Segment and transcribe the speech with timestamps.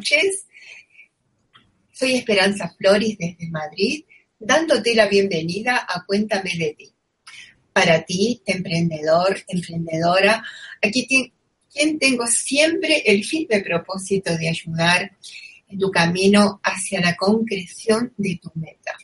[0.00, 0.46] noches.
[1.92, 4.04] Soy Esperanza Flores desde Madrid,
[4.38, 6.90] dándote la bienvenida a Cuéntame de ti.
[7.70, 10.42] Para ti, emprendedor, emprendedora,
[10.82, 15.12] aquí quien tengo siempre el firme propósito de ayudar
[15.68, 18.96] en tu camino hacia la concreción de tu meta.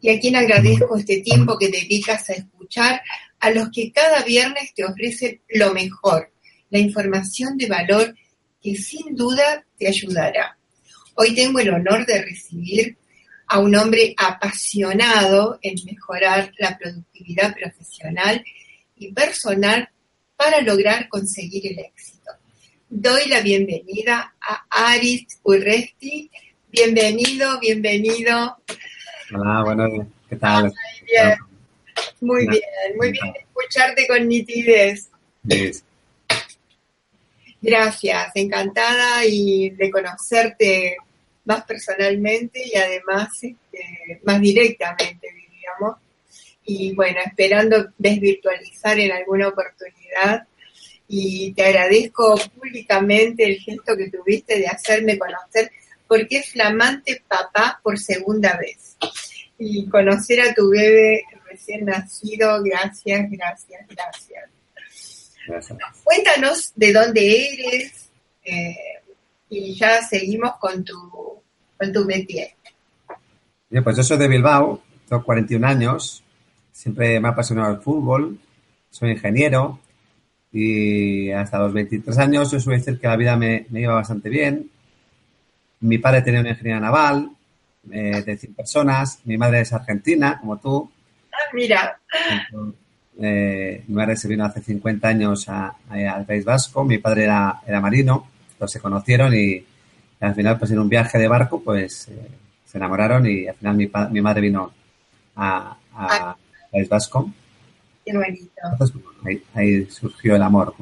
[0.00, 3.02] Y a quien agradezco este tiempo que dedicas a escuchar
[3.40, 6.32] a los que cada viernes te ofrecen lo mejor,
[6.70, 8.14] la información de valor
[8.62, 10.56] que sin duda te ayudará.
[11.14, 12.96] Hoy tengo el honor de recibir
[13.46, 18.44] a un hombre apasionado en mejorar la productividad profesional
[18.96, 19.88] y personal
[20.36, 22.30] para lograr conseguir el éxito.
[22.88, 26.30] Doy la bienvenida a Aris Urresti.
[26.70, 28.56] Bienvenido, bienvenido.
[29.34, 30.72] Hola, bueno, ¿qué tal?
[32.20, 32.62] Muy bien,
[32.96, 35.10] muy bien escucharte con nitidez.
[37.60, 40.96] Gracias, encantada y de conocerte
[41.44, 45.96] más personalmente y además este, más directamente, diríamos.
[46.64, 50.46] Y bueno, esperando desvirtualizar en alguna oportunidad.
[51.08, 55.72] Y te agradezco públicamente el gesto que tuviste de hacerme conocer,
[56.06, 58.98] porque es flamante papá por segunda vez.
[59.58, 64.57] Y conocer a tu bebé recién nacido, gracias, gracias, gracias.
[66.04, 68.10] Cuéntanos de dónde eres
[68.44, 68.76] eh,
[69.50, 71.42] y ya seguimos con tu,
[71.76, 72.50] con tu métier.
[73.70, 76.22] Bien, pues yo soy de Bilbao, tengo 41 años,
[76.72, 78.38] siempre me ha apasionado el fútbol,
[78.90, 79.78] soy ingeniero
[80.52, 84.28] y hasta los 23 años yo suelo decir que la vida me, me iba bastante
[84.28, 84.70] bien.
[85.80, 87.30] Mi padre tenía una ingeniería naval
[87.92, 90.90] eh, de 100 personas, mi madre es argentina, como tú.
[91.32, 92.00] Ah, mira.
[93.20, 97.80] Eh, mi madre se vino hace 50 años al País Vasco, mi padre era, era
[97.80, 99.64] marino, pues se conocieron y,
[100.20, 102.28] al final, pues en un viaje de barco, pues eh,
[102.64, 104.72] se enamoraron y al final mi, mi madre vino
[105.36, 106.36] a, a,
[106.70, 107.30] País Vasco.
[108.04, 108.50] Qué bonito.
[108.72, 108.96] Entonces,
[109.54, 110.74] ahí, surgió el amor.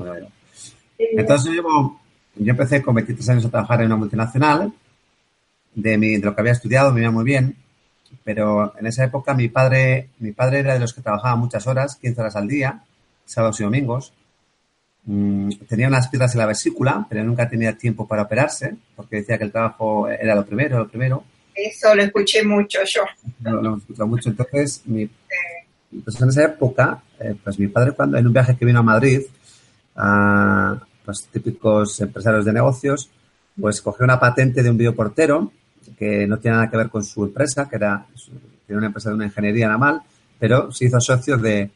[0.99, 2.01] Entonces yo,
[2.35, 4.73] yo empecé con 23 años a trabajar en una multinacional
[5.75, 7.57] de, mi, de lo que había estudiado, me iba muy bien
[8.25, 11.97] pero en esa época mi padre, mi padre era de los que trabajaba muchas horas,
[11.97, 12.83] 15 horas al día,
[13.25, 14.13] sábados y domingos.
[15.05, 19.39] Mm, tenía unas piedras en la vesícula, pero nunca tenía tiempo para operarse, porque decía
[19.39, 21.25] que el trabajo era lo primero, lo primero.
[21.55, 23.03] Eso lo escuché mucho yo.
[23.43, 24.29] Lo, lo escuché mucho.
[24.29, 25.09] Entonces, mi,
[26.05, 28.83] pues en esa época, eh, pues mi padre cuando en un viaje que vino a
[28.83, 29.23] Madrid,
[29.95, 33.11] a pues típicos empresarios de negocios,
[33.59, 35.53] pues cogió una patente de un videoportero
[35.97, 38.07] que no tiene nada que ver con su empresa, que era,
[38.69, 40.03] una empresa de una ingeniería naval,
[40.39, 41.71] pero se hizo socio de,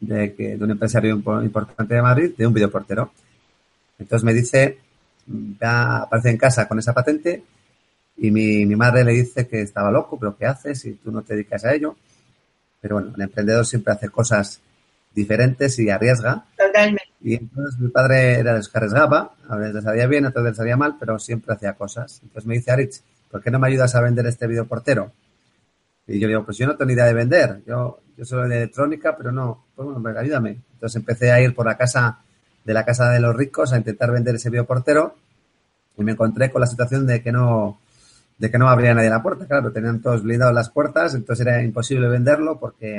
[0.00, 3.12] de, un empresario importante de Madrid, de un videoportero.
[3.98, 4.78] Entonces me dice,
[5.60, 7.42] aparece en casa con esa patente
[8.16, 11.22] y mi, mi madre le dice que estaba loco, pero ¿qué haces si tú no
[11.22, 11.96] te dedicas a ello?
[12.80, 14.60] Pero bueno, el emprendedor siempre hace cosas
[15.14, 16.44] diferentes y arriesga.
[16.56, 17.10] Totalmente.
[17.20, 20.28] Y entonces mi padre era de los que arriesgaba, a veces le salía bien, a
[20.28, 22.20] veces le salía mal, pero siempre hacía cosas.
[22.22, 25.12] Entonces me dice, Aritz, ¿por qué no me ayudas a vender este videoportero?
[26.06, 28.56] Y yo digo, pues yo no tengo ni idea de vender, yo, yo soy de
[28.56, 30.58] electrónica, pero no, pues bueno, ayúdame.
[30.72, 32.20] Entonces empecé a ir por la casa
[32.64, 35.16] de la casa de los ricos a intentar vender ese videoportero
[35.96, 37.80] y me encontré con la situación de que no,
[38.38, 41.62] de que no abría nadie la puerta, claro, tenían todos blindados las puertas, entonces era
[41.62, 42.98] imposible venderlo porque,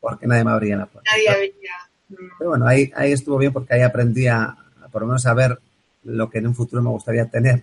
[0.00, 1.10] porque nadie me abría la puerta.
[1.12, 2.28] Nadie abría.
[2.38, 4.56] Pero bueno, ahí, ahí estuvo bien porque ahí aprendí a,
[4.90, 5.58] por lo menos a ver
[6.04, 7.62] lo que en un futuro me gustaría tener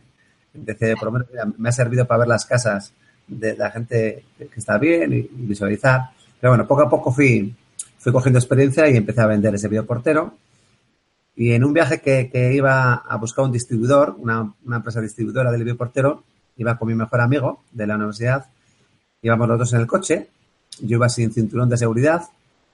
[1.00, 1.28] por lo menos
[1.58, 2.94] me ha servido para ver las casas
[3.28, 6.12] de la gente que está bien y, visualizar.
[6.40, 7.54] Pero bueno, poco a poco fui,
[7.98, 10.36] fui cogiendo experiencia y empecé a vender ese videoportero.
[11.36, 15.52] Y en un viaje que, que iba a buscar un distribuidor, una, una, empresa distribuidora
[15.52, 16.24] del videoportero,
[16.58, 18.46] iba con mi mejor amigo de la universidad,
[19.22, 20.30] íbamos los dos en el coche,
[20.80, 22.24] yo iba sin cinturón de seguridad,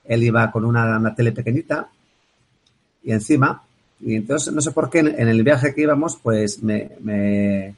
[0.04, 1.88] él iba con una, una tele pequeñita
[3.02, 3.64] y encima
[4.04, 7.74] y entonces, no sé por qué, en el viaje que íbamos, pues me, me,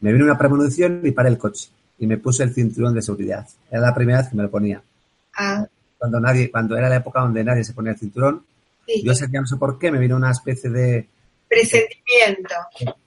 [0.00, 1.68] me vino una premonición y paré el coche.
[1.98, 3.46] Y me puse el cinturón de seguridad.
[3.70, 4.82] Era la primera vez que me lo ponía.
[5.34, 5.66] Ah.
[5.98, 8.44] Cuando nadie, cuando era la época donde nadie se ponía el cinturón,
[9.02, 11.06] yo sé que no sé por qué, me vino una especie de
[11.48, 12.54] presentimiento.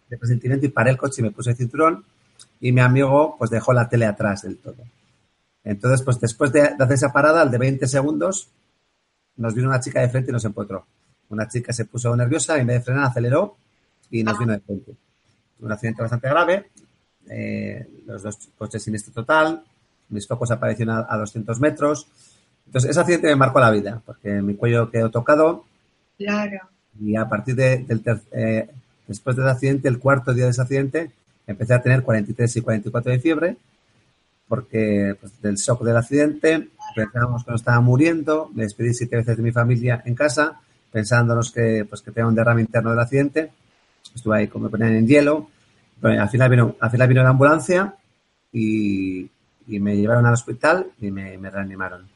[0.10, 2.04] De, presentimiento y paré el coche y me puse el cinturón
[2.60, 4.84] y mi amigo pues dejó la tele atrás del todo.
[5.64, 8.50] Entonces, pues después de, de hacer esa parada, al de 20 segundos,
[9.38, 10.86] nos vino una chica de frente y nos empotró.
[11.30, 13.58] Una chica se puso nerviosa y en vez de frenar aceleró
[14.10, 14.94] y nos vino de frente.
[15.60, 16.70] Un accidente bastante grave,
[17.30, 19.64] eh, los dos coches sin este total,
[20.10, 22.08] mis focos aparecieron a, 200 metros.
[22.66, 25.66] Entonces, ese accidente me marcó la vida, porque mi cuello quedó tocado.
[26.18, 26.70] Claro.
[27.00, 27.86] Y a partir del
[28.32, 28.70] eh,
[29.08, 31.12] después del accidente, el cuarto día de ese accidente,
[31.48, 33.58] empecé a tener 43 y 44 de fiebre,
[34.48, 39.38] porque pues, del shock del accidente, pensábamos que nos estaba muriendo, me despedí siete veces
[39.38, 40.60] de mi familia en casa,
[40.92, 43.52] pensándonos que, pues, que tenía un derrame interno del accidente.
[44.14, 45.50] Estuve ahí como me ponían en hielo.
[46.02, 47.96] Pero al final vino, al final vino la ambulancia
[48.52, 49.30] y,
[49.68, 52.08] y me llevaron al hospital y me, me, reanimaron.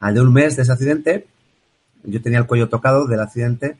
[0.00, 1.26] Al de un mes de ese accidente,
[2.04, 3.76] yo tenía el cuello tocado del accidente,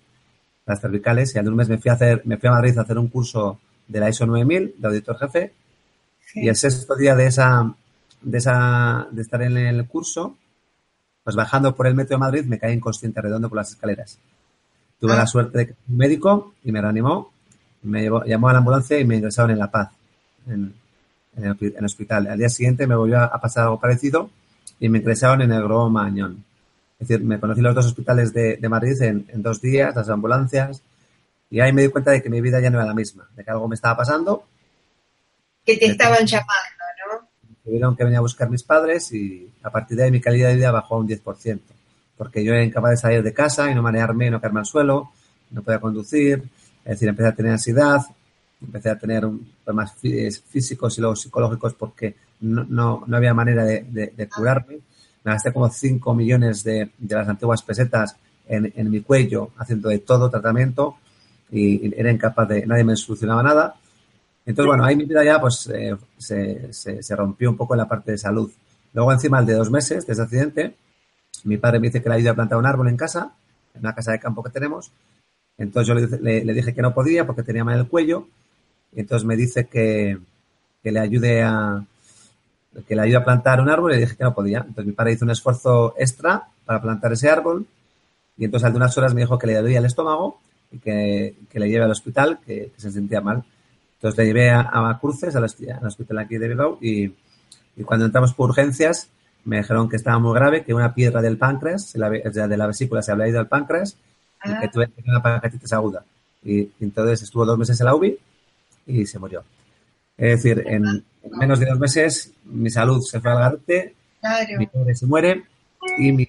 [0.66, 2.76] las cervicales, y al de un mes me fui a hacer, me fui a Madrid
[2.76, 5.52] a hacer un curso de la ISO 9000 de auditor jefe.
[6.26, 6.40] Sí.
[6.42, 7.74] Y el sexto día de esa,
[8.20, 10.36] de esa, de estar en el curso,
[11.28, 14.16] pues bajando por el metro de Madrid me caí inconsciente redondo por las escaleras.
[14.98, 15.16] Tuve ah.
[15.16, 17.34] la suerte de que un médico y me reanimó,
[17.82, 19.90] me llevó, llamó a la ambulancia y me ingresaron en La Paz,
[20.46, 20.72] en,
[21.36, 22.28] en, el, en el, hospital.
[22.28, 24.30] Al día siguiente me volvió a, pasar algo parecido
[24.80, 26.42] y me ingresaron en el Grobo Mañón.
[26.98, 30.08] Es decir, me conocí los dos hospitales de, de Madrid en, en, dos días, las
[30.08, 30.80] ambulancias,
[31.50, 33.44] y ahí me di cuenta de que mi vida ya no era la misma, de
[33.44, 34.44] que algo me estaba pasando.
[35.62, 36.77] Que te estaban llamando.
[37.68, 40.56] Tuvieron que venir a buscar mis padres y a partir de ahí mi calidad de
[40.56, 41.60] vida bajó a un 10%,
[42.16, 45.10] porque yo era incapaz de salir de casa y no manearme, no caerme al suelo,
[45.50, 46.44] no podía conducir,
[46.82, 48.00] es decir, empecé a tener ansiedad,
[48.62, 49.28] empecé a tener
[49.66, 49.92] problemas
[50.48, 54.78] físicos y luego psicológicos porque no, no, no había manera de, de, de, curarme.
[55.24, 58.16] Me gasté como 5 millones de, de, las antiguas pesetas
[58.48, 60.96] en, en, mi cuello haciendo de todo tratamiento
[61.52, 63.74] y era incapaz de, nadie me solucionaba nada.
[64.48, 67.88] Entonces, bueno, ahí mi vida ya pues eh, se, se, rompió un poco en la
[67.88, 68.50] parte de salud.
[68.94, 70.74] Luego, encima, el de dos meses de ese accidente,
[71.44, 73.32] mi padre me dice que le ayude a plantar un árbol en casa,
[73.74, 74.90] en una casa de campo que tenemos.
[75.58, 78.26] Entonces yo le, dije que no podía porque tenía mal el cuello
[78.94, 80.18] entonces me dice que,
[80.82, 81.84] que le ayude a
[82.86, 84.58] que le ayude a plantar un árbol y le dije que no podía.
[84.58, 87.66] Entonces mi padre hizo un esfuerzo extra para plantar ese árbol
[88.36, 90.40] y entonces al de unas horas me dijo que le dolía el estómago
[90.70, 93.44] y que, que le lleve al hospital, que, se sentía mal.
[93.98, 97.12] Entonces le llevé a, a Cruces, al, al, hospital aquí de Bilbao y,
[97.76, 99.10] y, cuando entramos por urgencias
[99.44, 102.66] me dijeron que estaba muy grave, que una piedra del páncreas, de la, de la
[102.66, 103.96] vesícula se había ido al páncreas
[104.40, 104.50] ah.
[104.50, 106.04] y que tuve una pancreatitis aguda.
[106.44, 108.18] Y, y entonces estuvo dos meses en la UBI
[108.86, 109.42] y se murió.
[110.16, 111.04] Es decir, en, en,
[111.38, 114.58] menos de dos meses mi salud se fue al garete, claro.
[114.58, 115.44] mi padre se muere
[115.98, 116.28] y mi,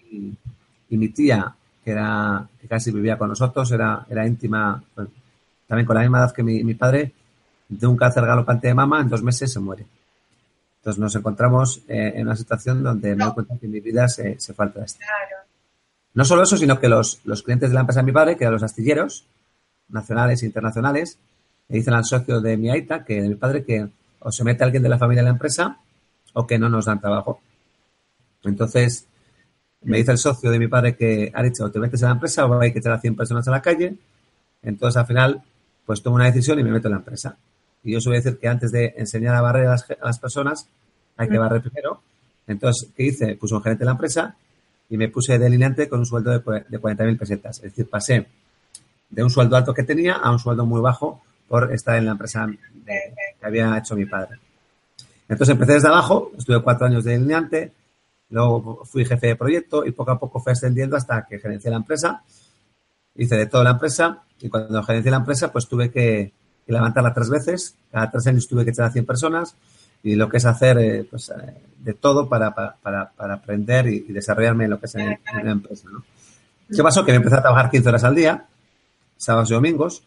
[0.89, 4.81] y mi tía, que, era, que casi vivía con nosotros, era, era íntima,
[5.67, 7.13] también con la misma edad que mi, mi, padre,
[7.69, 9.85] de un cáncer galopante de mama, en dos meses se muere.
[10.79, 13.17] Entonces nos encontramos eh, en una situación donde no.
[13.17, 14.99] me doy cuenta que mi vida se, se falta esto.
[14.99, 15.43] Claro.
[16.13, 18.43] No solo eso, sino que los, los clientes de la empresa de mi padre, que
[18.43, 19.25] eran los astilleros,
[19.89, 21.19] nacionales e internacionales,
[21.67, 23.87] le dicen al socio de mi aita, que de mi padre, que
[24.19, 25.77] o se mete alguien de la familia en la empresa
[26.33, 27.41] o que no nos dan trabajo.
[28.43, 29.07] Entonces,
[29.81, 32.13] me dice el socio de mi padre que ha dicho, o te metes en la
[32.13, 33.95] empresa o hay que echar a 100 personas a la calle.
[34.61, 35.41] Entonces, al final,
[35.85, 37.37] pues tomo una decisión y me meto en la empresa.
[37.83, 40.67] Y yo suelo decir que antes de enseñar a barrer a las, a las personas,
[41.17, 42.01] hay que barrer primero.
[42.47, 43.35] Entonces, ¿qué hice?
[43.35, 44.35] Puse un gerente en la empresa
[44.89, 47.57] y me puse delineante con un sueldo de, de 40.000 pesetas.
[47.57, 48.27] Es decir, pasé
[49.09, 52.11] de un sueldo alto que tenía a un sueldo muy bajo por estar en la
[52.11, 54.39] empresa de, que había hecho mi padre.
[55.27, 57.71] Entonces empecé desde abajo, estuve cuatro años de delineante,
[58.29, 61.77] luego fui jefe de proyecto y poco a poco fui ascendiendo hasta que gerencié la
[61.77, 62.23] empresa.
[63.15, 66.33] Hice de toda la empresa y cuando gerencié la empresa pues tuve que,
[66.73, 67.75] levantarla tres veces.
[67.91, 69.55] Cada tres años tuve que echar a 100 personas
[70.03, 74.05] y lo que es hacer eh, pues, eh, de todo para, para, para, aprender y,
[74.07, 75.89] y, desarrollarme en lo que es en, en la empresa.
[75.91, 76.03] ¿no?
[76.73, 77.03] ¿Qué pasó?
[77.03, 78.45] Que me empecé a trabajar 15 horas al día,
[79.17, 80.03] sábados y domingos,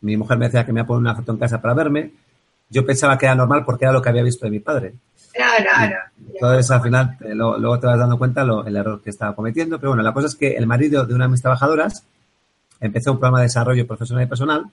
[0.00, 2.12] mi mujer me decía que me iba a poner una foto en casa para verme.
[2.70, 4.94] Yo pensaba que era normal porque era lo que había visto de mi padre.
[5.32, 5.96] Claro, claro.
[6.32, 9.78] Entonces, al final, lo, luego te vas dando cuenta lo, el error que estaba cometiendo.
[9.78, 12.04] Pero bueno, la cosa es que el marido de una de mis trabajadoras
[12.80, 14.64] empezó un programa de desarrollo profesional y personal,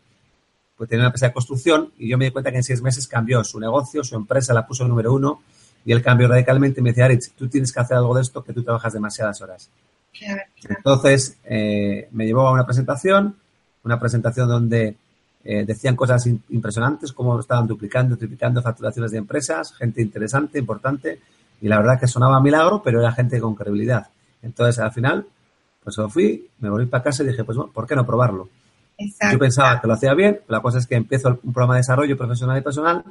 [0.77, 3.07] pues tenía una empresa de construcción y yo me di cuenta que en seis meses
[3.07, 5.41] cambió su negocio, su empresa la puso número uno
[5.83, 8.43] y él cambió radicalmente y me decía, Aritz, tú tienes que hacer algo de esto
[8.43, 9.69] que tú trabajas demasiadas horas.
[10.17, 10.75] Claro, claro.
[10.77, 13.35] Entonces, eh, me llevó a una presentación,
[13.83, 14.95] una presentación donde
[15.43, 21.21] eh, decían cosas impresionantes, como estaban duplicando, triplicando facturaciones de empresas, gente interesante, importante,
[21.61, 24.07] y la verdad que sonaba milagro, pero era gente con credibilidad.
[24.41, 25.25] Entonces, al final,
[25.83, 28.49] pues me fui, me volví para casa y dije, pues bueno, ¿por qué no probarlo?
[28.97, 29.33] Exacto.
[29.33, 32.17] Yo pensaba que lo hacía bien, la cosa es que empiezo un programa de desarrollo
[32.17, 33.03] profesional y personal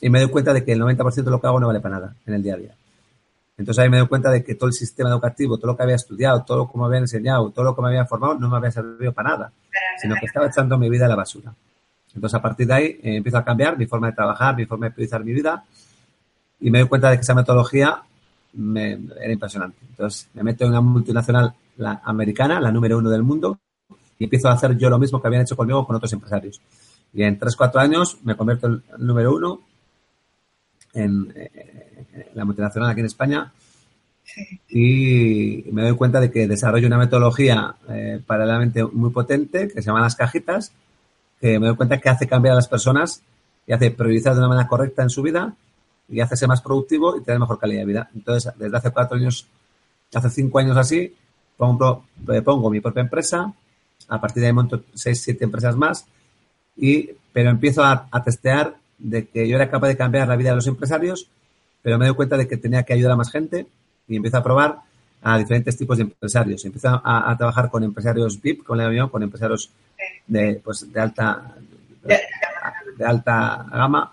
[0.00, 1.96] y me doy cuenta de que el 90% de lo que hago no vale para
[1.96, 2.74] nada en el día a día.
[3.56, 5.94] Entonces ahí me doy cuenta de que todo el sistema educativo, todo lo que había
[5.94, 8.56] estudiado, todo lo que me había enseñado, todo lo que me había formado, no me
[8.56, 9.52] había servido para nada,
[10.00, 11.54] sino que estaba echando mi vida a la basura.
[12.14, 14.86] Entonces a partir de ahí eh, empiezo a cambiar mi forma de trabajar, mi forma
[14.86, 15.64] de priorizar mi vida
[16.60, 18.02] y me doy cuenta de que esa metodología
[18.54, 19.78] me, era impresionante.
[19.88, 23.58] Entonces me meto en una multinacional la americana, la número uno del mundo,
[24.18, 26.60] y empiezo a hacer yo lo mismo que habían hecho conmigo con otros empresarios.
[27.12, 29.60] Y en 3-4 años me convierto en el número uno
[30.94, 31.34] en,
[32.34, 33.52] la multinacional aquí en España
[34.68, 39.86] y me doy cuenta de que desarrollo una metodología eh, paralelamente muy potente que se
[39.86, 40.72] llama las cajitas,
[41.40, 43.22] que me doy cuenta que hace cambiar a las personas
[43.66, 45.54] y hace priorizar de una manera correcta en su vida
[46.08, 48.10] y hace ser más productivo y tener mejor calidad de vida.
[48.14, 49.46] Entonces, desde hace cuatro años,
[50.12, 51.14] hace cinco años así,
[51.56, 53.52] pongo, eh, pongo mi propia empresa,
[54.08, 56.06] a partir de ahí monto seis, siete empresas más,
[56.76, 60.56] y, pero empiezo a, testear de que yo era capaz de cambiar la vida de
[60.56, 61.28] los empresarios,
[61.82, 63.66] pero me doy cuenta de que tenía que ayudar a más gente
[64.08, 64.78] y empiezo a probar
[65.22, 66.64] a diferentes tipos de empresarios.
[66.64, 69.70] Empiezo a, trabajar con empresarios VIP, con la con empresarios
[70.26, 71.54] de, pues, de alta
[72.02, 74.12] de, alta gama,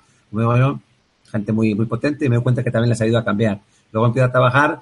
[1.32, 3.60] gente muy, muy potente y me doy cuenta que también les ayuda a cambiar.
[3.92, 4.82] Luego empiezo a trabajar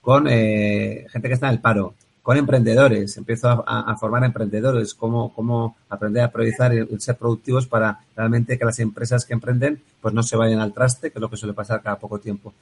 [0.00, 1.94] con eh, gente que está en el paro,
[2.28, 8.00] con emprendedores, empiezo a, formar emprendedores, cómo, cómo aprender a priorizar y ser productivos para
[8.14, 11.30] realmente que las empresas que emprenden pues no se vayan al traste, que es lo
[11.30, 12.52] que suele pasar cada poco tiempo.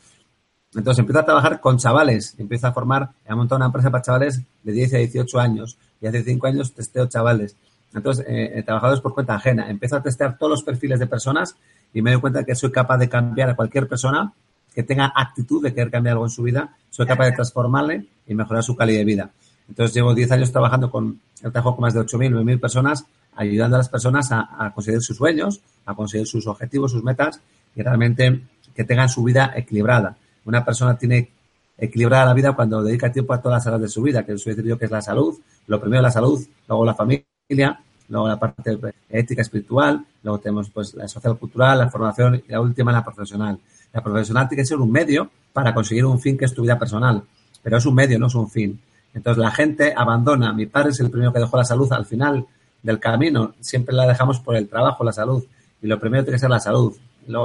[0.72, 4.40] Entonces empiezo a trabajar con chavales, empiezo a formar, he montado una empresa para chavales
[4.62, 7.56] de 10 a 18 años y hace 5 años testeo chavales.
[7.92, 9.68] Entonces, eh, trabajadores por cuenta ajena.
[9.68, 11.56] Empiezo a testear todos los perfiles de personas
[11.92, 14.32] y me doy cuenta que soy capaz de cambiar a cualquier persona
[14.72, 18.34] que tenga actitud de querer cambiar algo en su vida, soy capaz de transformarle y
[18.36, 19.30] mejorar su calidad de vida.
[19.68, 23.04] Entonces llevo 10 años trabajando con, el trabajo con más de 8.000, 9.000 personas,
[23.34, 27.40] ayudando a las personas a, conseguir sus sueños, a conseguir sus objetivos, sus metas
[27.74, 28.42] y realmente
[28.74, 30.16] que tengan su vida equilibrada.
[30.44, 31.30] Una persona tiene
[31.78, 34.56] equilibrada la vida cuando dedica tiempo a todas las áreas de su vida, que suele
[34.56, 38.38] decir yo que es la salud, lo primero la salud, luego la familia, luego la
[38.38, 38.78] parte
[39.10, 43.58] ética espiritual, luego tenemos pues la social cultural, la formación y la última la profesional.
[43.92, 46.78] La profesional tiene que ser un medio para conseguir un fin que es tu vida
[46.78, 47.22] personal,
[47.62, 48.80] pero es un medio, no es un fin.
[49.16, 50.52] Entonces la gente abandona.
[50.52, 52.46] Mi padre es el primero que dejó la salud al final
[52.82, 53.54] del camino.
[53.60, 55.42] Siempre la dejamos por el trabajo, la salud.
[55.80, 56.94] Y lo primero tiene que ser la salud.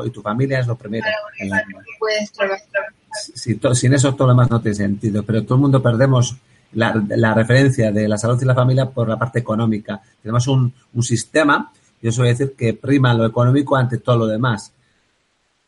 [0.05, 1.07] y tu familia es lo primero.
[3.73, 5.23] sin eso todo lo demás no tiene sentido.
[5.23, 6.35] Pero todo el mundo perdemos
[6.73, 10.01] la, referencia de la salud y la familia por la parte económica.
[10.21, 14.73] Tenemos un, un sistema, yo suelo decir que prima lo económico ante todo lo demás.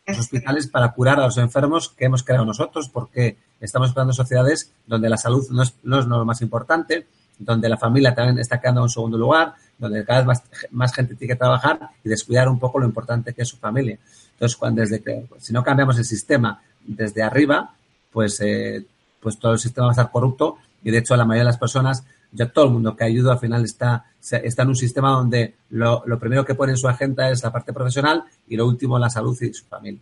[0.06, 4.74] Los hospitales para curar a los enfermos que hemos creado nosotros, porque estamos creando sociedades
[4.86, 7.08] donde la salud no es, no es lo más importante,
[7.40, 11.16] donde la familia también está quedando en segundo lugar, donde cada vez más, más, gente
[11.16, 13.98] tiene que trabajar y descuidar un poco lo importante que es su familia.
[14.34, 17.74] Entonces, cuando, desde que, si no cambiamos el sistema desde arriba,
[18.12, 18.86] pues, eh,
[19.20, 21.58] pues todo el sistema va a estar corrupto y de hecho la mayoría de las
[21.58, 25.56] personas, ya todo el mundo que ayuda al final está, está en un sistema donde
[25.70, 29.00] lo, lo primero que pone en su agenda es la parte profesional y lo último
[29.00, 30.02] la salud y su familia.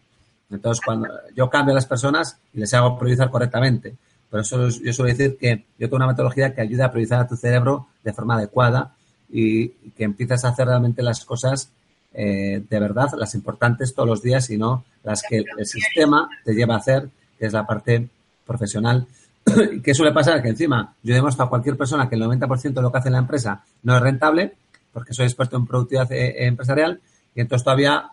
[0.50, 3.96] Entonces, cuando yo cambio a las personas y les hago priorizar correctamente,
[4.30, 7.28] por eso yo suelo decir que yo tengo una metodología que ayuda a priorizar a
[7.28, 8.96] tu cerebro de forma adecuada
[9.30, 11.70] y, que empiezas a hacer realmente las cosas
[12.14, 16.54] eh, de verdad, las importantes todos los días y no las que el sistema te
[16.54, 17.10] lleva a hacer,
[17.40, 18.10] que es la parte
[18.46, 19.08] profesional
[19.84, 20.42] ¿Qué suele pasar?
[20.42, 23.20] Que encima yo demuestro a cualquier persona que el 90% de lo que hace la
[23.20, 24.54] empresa no es rentable,
[24.94, 27.00] porque soy experto en productividad eh, empresarial,
[27.34, 28.10] y entonces todavía,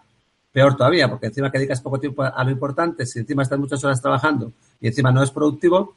[0.52, 3.82] peor todavía, porque encima que dedicas poco tiempo a lo importante, si encima estás muchas
[3.84, 5.96] horas trabajando y encima no es productivo,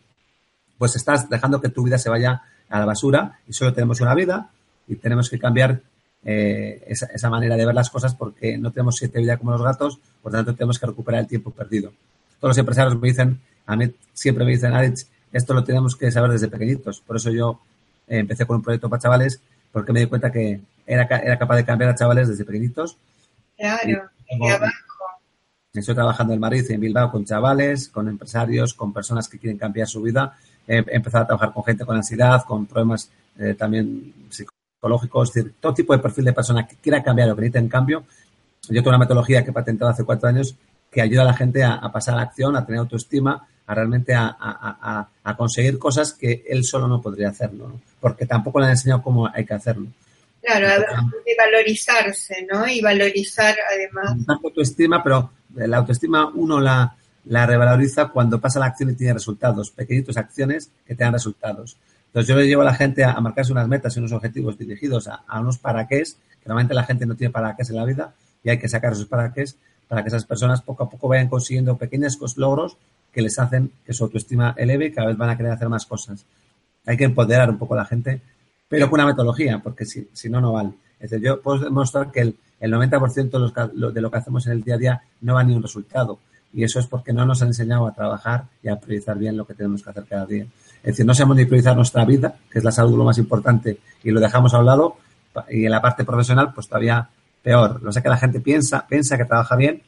[0.77, 4.15] pues estás dejando que tu vida se vaya a la basura y solo tenemos una
[4.15, 4.49] vida
[4.87, 5.81] y tenemos que cambiar
[6.23, 9.61] eh, esa, esa, manera de ver las cosas porque no tenemos siete vidas como los
[9.61, 11.91] gatos, por lo tanto tenemos que recuperar el tiempo perdido.
[12.39, 16.11] Todos los empresarios me dicen, a mí siempre me dicen, Alex, esto lo tenemos que
[16.11, 17.01] saber desde pequeñitos.
[17.01, 17.59] Por eso yo
[18.07, 21.55] eh, empecé con un proyecto para chavales, porque me di cuenta que era, era capaz
[21.55, 22.97] de cambiar a chavales desde pequeñitos.
[23.57, 24.73] Claro, y, abajo.
[25.73, 29.57] Estoy trabajando en Madrid y en Bilbao con chavales, con empresarios, con personas que quieren
[29.57, 30.37] cambiar su vida.
[30.67, 33.09] He empezado a trabajar con gente con ansiedad, con problemas
[33.39, 37.35] eh, también psicológicos, es decir, todo tipo de perfil de persona que quiera cambiar o
[37.35, 38.03] que necesite en cambio.
[38.67, 40.55] Yo tengo una metodología que he patentado hace cuatro años
[40.91, 43.75] que ayuda a la gente a, a pasar a la acción, a tener autoestima, a
[43.75, 47.79] realmente a, conseguir cosas que él solo no podría hacer, ¿no?
[48.01, 49.87] Porque tampoco le han enseñado cómo hay que hacerlo.
[50.41, 52.67] Claro, de valorizarse, ¿no?
[52.67, 54.17] Y valorizar además.
[54.27, 59.13] La autoestima, pero la autoestima uno la, la revaloriza cuando pasa la acción y tiene
[59.13, 61.77] resultados, pequeñitos acciones que te dan resultados.
[62.07, 65.07] Entonces yo le llevo a la gente a, marcarse unas metas y unos objetivos dirigidos
[65.07, 68.13] a, unos para qué que normalmente la gente no tiene para qué en la vida
[68.43, 69.45] y hay que sacar esos para qué
[69.87, 72.77] para que esas personas poco a poco vayan consiguiendo pequeños logros
[73.11, 75.85] que les hacen que su autoestima eleve y cada vez van a querer hacer más
[75.85, 76.25] cosas.
[76.85, 78.21] Hay que empoderar un poco a la gente,
[78.67, 80.71] pero con una metodología, porque si, si no, no vale.
[80.99, 84.53] Es decir, yo puedo demostrar que el, el 90% de, de, lo que hacemos en
[84.53, 86.19] el día a día no va ni un resultado,
[86.53, 89.45] Y eso es porque no nos han enseñado a trabajar y a priorizar bien lo
[89.45, 90.45] que tenemos que hacer cada día.
[90.83, 93.79] Es decir, no sabemos ni priorizar nuestra vida, que es la salud lo más importante,
[94.03, 94.97] y lo dejamos a un lado,
[95.49, 97.09] y en la parte profesional, pues todavía
[97.41, 97.81] peor.
[97.81, 99.81] Lo sé que la gente piensa, piensa que trabaja bien,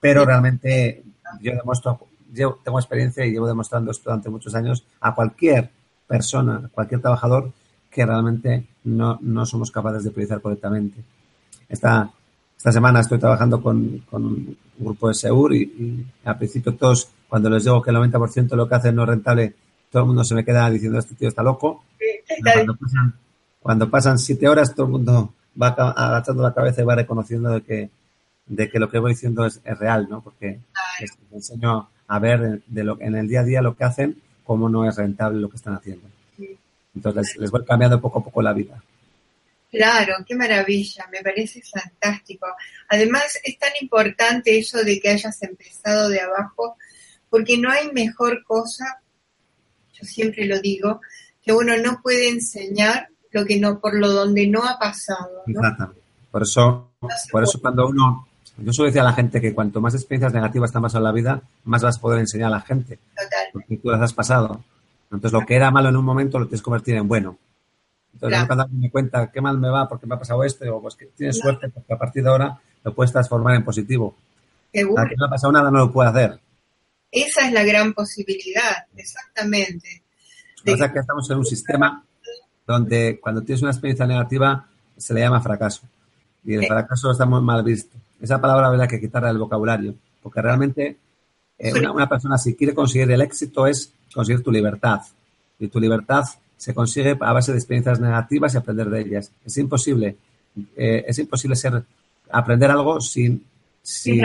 [0.00, 1.02] pero realmente
[1.40, 1.98] yo demuestro,
[2.34, 5.70] yo tengo experiencia y llevo demostrando esto durante muchos años a cualquier
[6.06, 7.52] persona, a cualquier trabajador,
[7.90, 10.98] que realmente no, no somos capaces de priorizar correctamente.
[11.68, 12.10] Esta,
[12.56, 17.08] esta semana estoy trabajando con, con un grupo de Seur y, y, al principio todos,
[17.28, 19.54] cuando les digo que el 90% de lo que hacen no es rentable,
[19.90, 21.84] todo el mundo se me queda diciendo este tío está loco.
[22.42, 23.14] Cuando pasan,
[23.60, 27.62] cuando pasan siete horas, todo el mundo va agachando la cabeza y va reconociendo de
[27.62, 27.90] que,
[28.46, 30.20] de que lo que voy diciendo es, es real, ¿no?
[30.20, 30.58] Porque
[31.00, 34.20] les, les, enseño a ver de lo, en el día a día lo que hacen,
[34.44, 36.08] cómo no es rentable lo que están haciendo.
[36.94, 38.82] Entonces les, voy cambiando poco a poco la vida.
[39.70, 42.46] Claro, qué maravilla, me parece fantástico.
[42.88, 46.76] Además, es tan importante eso de que hayas empezado de abajo,
[47.28, 49.02] porque no hay mejor cosa,
[49.92, 51.00] yo siempre lo digo,
[51.42, 55.42] que uno no puede enseñar lo que no, por lo donde no ha pasado.
[55.46, 55.60] ¿no?
[55.60, 56.00] Exactamente.
[56.30, 59.80] Por eso, no por eso cuando uno, yo suelo decir a la gente que cuanto
[59.80, 62.56] más experiencias negativas te han pasado en la vida, más vas a poder enseñar a
[62.56, 62.98] la gente.
[63.16, 63.48] Total.
[63.52, 64.62] Porque tú las has pasado.
[65.10, 67.38] Entonces, lo que era malo en un momento lo tienes que convertir en bueno.
[68.12, 68.46] Entonces, claro.
[68.46, 71.06] cuando me cuenta qué mal me va porque me ha pasado esto, o pues que
[71.06, 71.58] tienes claro.
[71.58, 74.16] suerte porque a partir de ahora lo puedes transformar en positivo.
[74.72, 75.04] Seguro.
[75.08, 76.40] Que no ha pasado nada no lo puede hacer.
[77.10, 80.02] Esa es la gran posibilidad, exactamente.
[80.64, 80.74] De...
[80.74, 82.04] O sea que estamos en un sistema
[82.66, 85.82] donde cuando tienes una experiencia negativa se le llama fracaso.
[86.44, 86.66] Y el sí.
[86.66, 87.96] fracaso está muy mal visto.
[88.20, 90.96] Esa palabra habría que quitarla del vocabulario, porque realmente
[91.58, 95.00] eh, una, una, persona si quiere conseguir el éxito es conseguir tu libertad.
[95.58, 96.24] Y tu libertad
[96.56, 99.30] se consigue a base de experiencias negativas y aprender de ellas.
[99.44, 100.16] Es imposible,
[100.76, 101.84] eh, es imposible ser
[102.30, 103.44] aprender algo sin,
[103.82, 104.22] sin,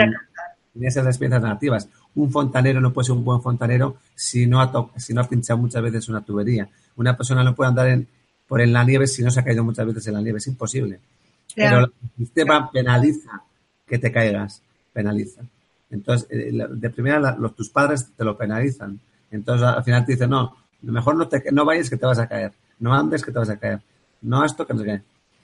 [0.72, 1.88] sin, esas experiencias negativas.
[2.14, 5.58] Un fontanero no puede ser un buen fontanero si no ha, si no ha pinchado
[5.58, 6.68] muchas veces una tubería.
[6.96, 8.08] Una persona no puede andar en,
[8.48, 10.38] por en la nieve si no se ha caído muchas veces en la nieve.
[10.38, 10.98] Es imposible.
[11.54, 13.42] Pero el sistema penaliza
[13.90, 15.42] que te caigas, penaliza.
[15.90, 19.00] Entonces, eh, de primera, los, tus padres te lo penalizan.
[19.32, 22.28] Entonces, al final te dicen, no, mejor no, te, no vayas que te vas a
[22.28, 22.52] caer.
[22.78, 23.80] No andes que te vas a caer.
[24.22, 25.02] No esto que no sé qué.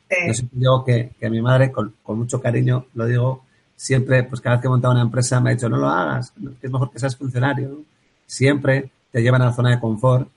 [0.08, 0.16] Sí.
[0.28, 4.40] Yo siempre digo que, que mi madre, con, con, mucho cariño, lo digo, siempre, pues
[4.40, 6.72] cada vez que he montado una empresa me ha dicho, no lo hagas, que es
[6.72, 7.68] mejor que seas funcionario.
[7.68, 7.78] ¿no?
[8.26, 10.28] Siempre te llevan a la zona de confort,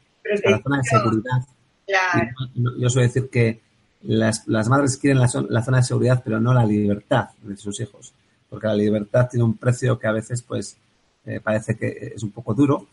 [0.45, 1.48] a la zona de seguridad.
[1.86, 2.30] Claro.
[2.56, 3.60] Y yo suelo decir que
[4.03, 7.79] las, las madres quieren la, la, zona de seguridad, pero no la libertad de sus
[7.79, 8.13] hijos.
[8.49, 10.77] Porque la libertad tiene un precio que a veces, pues,
[11.25, 12.88] eh, parece que es un poco duro,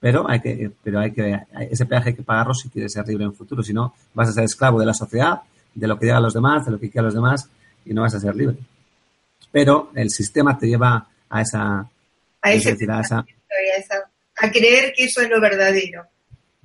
[0.00, 3.24] pero hay que, pero hay que, ese peaje hay que pagarlo si quieres ser libre
[3.24, 5.40] en el futuro, si no vas a ser esclavo de la sociedad,
[5.74, 7.48] de lo que digan los demás, de lo que quieran los demás
[7.84, 8.56] y no vas a ser libre.
[9.50, 11.88] Pero el sistema te lleva a esa,
[12.42, 16.04] a, ese decir, a, esa, a, esa, a creer que eso es lo verdadero.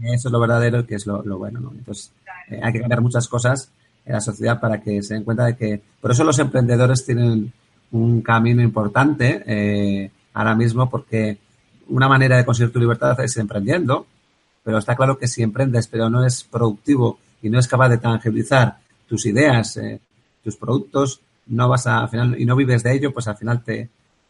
[0.01, 1.71] Eso es lo verdadero y que es lo, lo bueno, ¿no?
[1.71, 2.11] Entonces.
[2.49, 3.71] Eh, hay que cambiar muchas cosas
[4.05, 7.51] en la sociedad para que se den cuenta de que, por eso los emprendedores tienen
[7.91, 11.37] un camino importante eh, ahora mismo porque
[11.87, 14.05] una manera de conseguir tu libertad es emprendiendo,
[14.63, 17.97] pero está claro que si emprendes pero no es productivo y no es capaz de
[17.97, 19.99] tangibilizar tus ideas, eh,
[20.43, 23.63] tus productos, no vas a, al final, y no vives de ello, pues al final
[23.63, 23.89] te,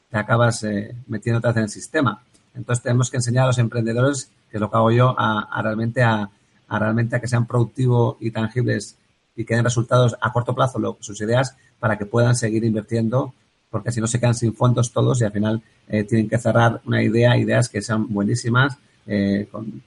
[0.09, 2.21] te acabas eh, metiendo vez en el sistema.
[2.55, 5.61] Entonces tenemos que enseñar a los emprendedores, que es lo que hago yo, a, a
[5.61, 6.29] realmente a,
[6.69, 8.95] a, realmente a que sean productivos y tangibles
[9.35, 13.33] y que den resultados a corto plazo lo, sus ideas para que puedan seguir invirtiendo
[13.69, 16.81] porque si no se quedan sin fondos todos y al final eh, tienen que cerrar
[16.85, 19.81] una idea, ideas que sean buenísimas, eh, con,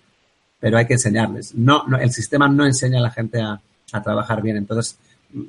[0.60, 1.54] pero hay que enseñarles.
[1.54, 3.60] No, no, el sistema no enseña a la gente a,
[3.92, 4.56] a, trabajar bien.
[4.56, 4.96] Entonces,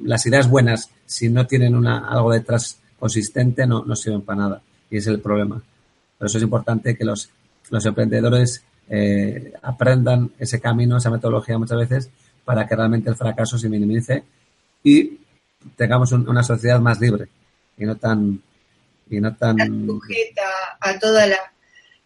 [0.03, 4.61] las ideas buenas, si no tienen una, algo detrás consistente, no, no sirven para nada.
[4.89, 5.61] Y es el problema.
[6.17, 7.29] Por eso es importante que los,
[7.69, 12.09] los emprendedores eh, aprendan ese camino, esa metodología muchas veces,
[12.43, 14.23] para que realmente el fracaso se minimice
[14.83, 15.19] y
[15.75, 17.27] tengamos un, una sociedad más libre
[17.77, 18.41] y no tan
[19.09, 20.41] y no tan sujeta
[20.79, 21.37] a todas la,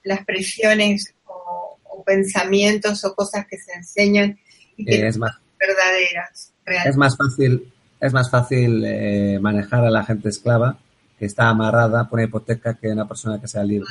[0.04, 4.40] las presiones o, o, pensamientos o cosas que se enseñan
[4.76, 6.90] y que eh, es más, verdaderas realmente.
[6.90, 10.78] es más fácil es más fácil eh, manejar a la gente esclava
[11.18, 13.88] que está amarrada por una hipoteca que una persona que sea libre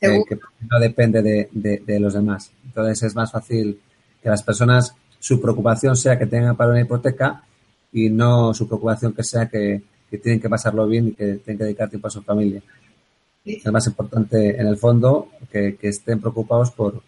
[0.00, 3.80] eh, que no depende de, de, de, los demás entonces es más fácil
[4.22, 7.44] que las personas su preocupación sea que tengan para una hipoteca
[7.92, 11.58] y no su preocupación que sea que que tienen que pasarlo bien y que tienen
[11.58, 12.60] que dedicar tiempo a su familia.
[13.44, 13.62] Sí.
[13.64, 17.02] Es más importante, en el fondo, que, que estén preocupados por,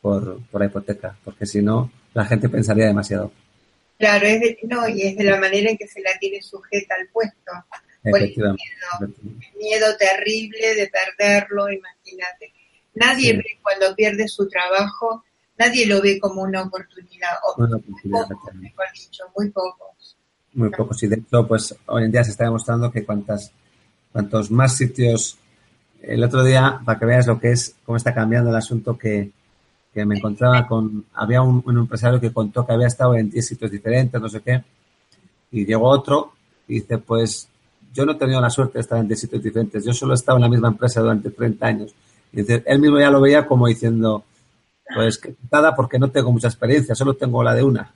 [0.00, 3.32] por, por, la hipoteca, porque si no, la gente pensaría demasiado.
[3.98, 6.96] Claro, es de, no, y es de la manera en que se la tiene sujeta
[6.98, 7.52] al puesto.
[8.04, 8.56] El miedo,
[9.58, 12.52] miedo terrible de perderlo, imagínate.
[12.94, 15.24] Nadie ve cuando pierde su trabajo,
[15.58, 17.30] nadie lo ve como una oportunidad.
[17.44, 20.16] O una oportunidad mejor dicho, muy pocos.
[20.54, 21.02] Muy pocos.
[21.02, 23.52] Y de hecho, pues hoy en día se está demostrando que cuantas,
[24.10, 25.38] cuantos más sitios.
[26.02, 29.30] El otro día, para que veas lo que es, cómo está cambiando el asunto, que,
[29.94, 31.06] que me encontraba con.
[31.14, 34.40] Había un, un, empresario que contó que había estado en 10 sitios diferentes, no sé
[34.42, 34.62] qué.
[35.52, 36.32] Y llegó otro
[36.66, 37.48] y dice: Pues
[37.92, 39.84] yo no he tenido la suerte de estar en 10 sitios diferentes.
[39.84, 41.94] Yo solo he estado en la misma empresa durante 30 años.
[42.32, 44.24] Y dice, él mismo ya lo veía como diciendo:
[44.94, 47.92] Pues que nada, porque no tengo mucha experiencia, solo tengo la de una.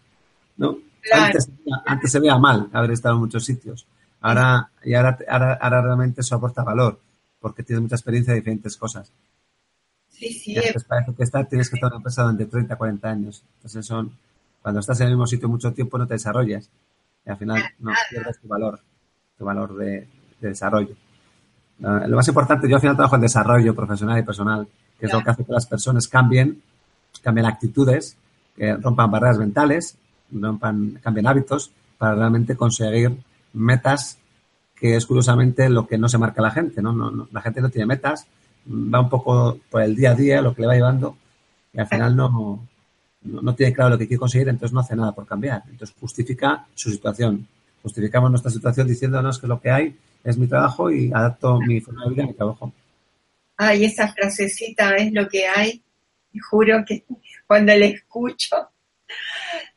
[0.59, 0.79] ¿No?
[1.13, 1.49] Antes,
[1.87, 3.87] antes, se veía mal haber estado en muchos sitios.
[4.21, 6.99] Ahora, y ahora, ahora, realmente eso aporta valor,
[7.39, 9.11] porque tienes mucha experiencia de diferentes cosas.
[10.09, 10.53] Sí, sí.
[10.53, 13.45] Y antes parece que estar, tienes que estar en una empresa durante 30, 40 años.
[13.57, 14.13] Entonces son,
[14.63, 16.69] cuando estás en el mismo sitio mucho tiempo no te desarrollas.
[17.25, 18.81] Y al final no pierdes tu valor,
[19.39, 20.07] tu valor de,
[20.41, 20.95] desarrollo.
[21.79, 24.69] Lo más importante, yo al final trabajo en desarrollo profesional y personal,
[24.99, 26.63] que es lo que hace que las personas cambien,
[27.23, 28.17] cambien actitudes,
[28.57, 29.97] que rompan barreras mentales,
[30.31, 33.17] rompan, cambien hábitos para realmente conseguir
[33.53, 34.19] metas
[34.77, 36.93] que es curiosamente lo que no se marca la gente, ¿no?
[36.93, 38.27] No, La gente no tiene metas,
[38.69, 41.17] va un poco por el día a día, lo que le va llevando,
[41.73, 42.61] y al final no,
[43.23, 45.63] no, tiene claro lo que quiere conseguir, entonces no hace nada por cambiar.
[45.71, 47.47] Entonces justifica su situación.
[47.87, 52.03] Justificamos nuestra situación diciéndonos que lo que hay es mi trabajo y adapto mi forma
[52.03, 52.73] de vida a mi trabajo.
[53.57, 55.81] Ay, esa frasecita es lo que hay.
[56.51, 57.05] Juro que
[57.47, 58.57] cuando la escucho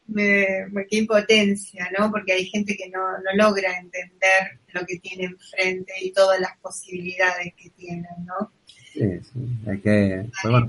[0.08, 2.10] me, me qué impotencia, ¿no?
[2.10, 6.58] Porque hay gente que no, no logra entender lo que tiene enfrente y todas las
[6.58, 8.52] posibilidades que tienen, ¿no?
[8.66, 10.26] Sí, sí, hay que...
[10.42, 10.68] Pues bueno,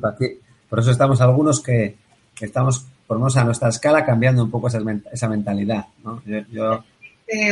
[0.68, 1.96] por eso estamos algunos que,
[2.38, 4.78] estamos, por lo menos a nuestra escala, cambiando un poco esa,
[5.10, 6.22] esa mentalidad, ¿no?
[6.52, 6.84] Yo,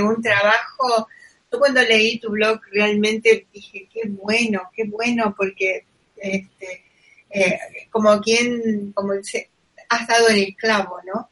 [0.02, 1.08] un trabajo,
[1.50, 5.84] yo cuando leí tu blog realmente dije, qué bueno, qué bueno, porque
[6.16, 6.84] este,
[7.30, 7.58] eh,
[7.90, 9.50] como quien, como dice,
[9.88, 11.30] has dado en el clavo, ¿no?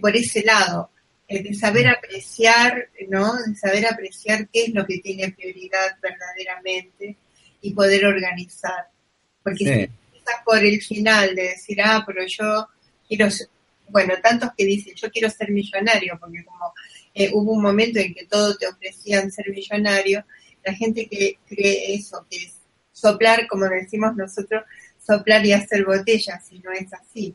[0.00, 0.90] por ese lado,
[1.28, 3.34] de saber apreciar, ¿no?
[3.36, 7.16] De saber apreciar qué es lo que tiene prioridad verdaderamente
[7.60, 8.88] y poder organizar.
[9.42, 12.68] Porque si estás por el final de decir, ah, pero yo
[13.08, 13.28] quiero,
[13.88, 16.72] bueno, tantos que dicen, yo quiero ser millonario, porque como
[17.18, 20.22] eh, hubo un momento en que todo te ofrecían ser millonario,
[20.62, 22.56] la gente que cree eso, que es
[22.92, 24.64] soplar, como decimos nosotros,
[25.04, 27.34] soplar y hacer botellas, y no es así.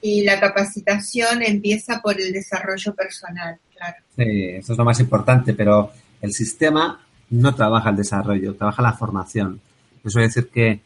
[0.00, 3.96] Y la capacitación empieza por el desarrollo personal, claro.
[4.16, 8.94] Sí, eso es lo más importante, pero el sistema no trabaja el desarrollo, trabaja la
[8.94, 9.60] formación.
[10.04, 10.80] Eso quiere decir que,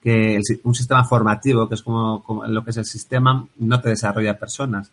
[0.00, 4.38] que un sistema formativo, que es como, lo que es el sistema, no te desarrolla
[4.38, 4.92] personas.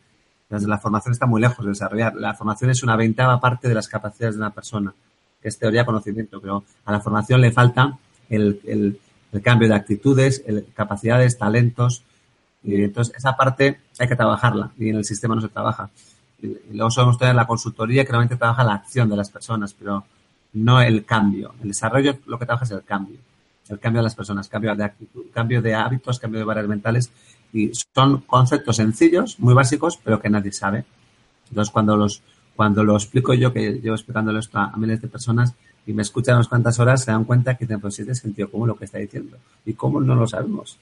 [0.54, 2.14] Entonces, la formación está muy lejos de desarrollar.
[2.16, 4.94] La formación es una veintava parte de las capacidades de una persona,
[5.42, 7.98] que es teoría conocimiento, pero a la formación le falta
[8.30, 9.00] el, el,
[9.32, 12.04] el cambio de actitudes, el, capacidades, talentos,
[12.64, 15.90] y entonces esa parte hay que trabajarla y en el sistema no se trabaja.
[16.40, 20.06] Y, luego solemos tener la consultoría que realmente trabaja la acción de las personas, pero
[20.54, 21.56] no el cambio.
[21.64, 23.18] El desarrollo lo que trabaja es el cambio.
[23.70, 27.12] El cambio de las personas, cambio de actitud, cambio de hábitos, cambio de barreras mentales.
[27.54, 30.86] Y son conceptos sencillos, muy básicos, pero que nadie sabe.
[31.50, 32.22] Entonces, cuando los,
[32.56, 35.54] cuando lo explico yo, que llevo explicándolo esto a, miles de personas,
[35.86, 38.50] y me escuchan unas cuantas horas, se dan cuenta que dicen, pues sí, es sentido
[38.50, 39.38] común lo que está diciendo.
[39.66, 40.78] ¿Y cómo no lo sabemos?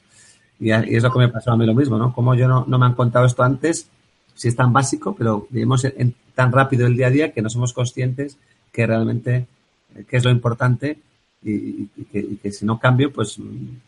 [0.59, 2.13] Y, es lo que me pasó a mí lo mismo, ¿no?
[2.13, 3.89] Como yo no, me han contado esto antes,
[4.35, 7.49] si es tan básico, pero vivimos en, tan rápido el día a día que no
[7.49, 8.37] somos conscientes
[8.71, 9.47] que realmente
[9.95, 10.99] eh, qué es lo importante
[11.43, 13.37] y, que, si no cambio, pues,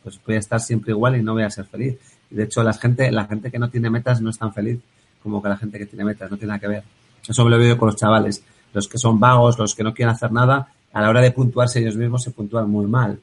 [0.01, 1.97] pues voy a estar siempre igual y no voy a ser feliz.
[2.33, 4.79] De hecho, la gente, la gente que no tiene metas no es tan feliz
[5.21, 6.83] como que la gente que tiene metas, no tiene nada que ver.
[7.27, 8.43] Eso me lo veo con los chavales.
[8.73, 11.79] Los que son vagos, los que no quieren hacer nada, a la hora de puntuarse
[11.79, 13.19] ellos mismos se puntúan muy mal.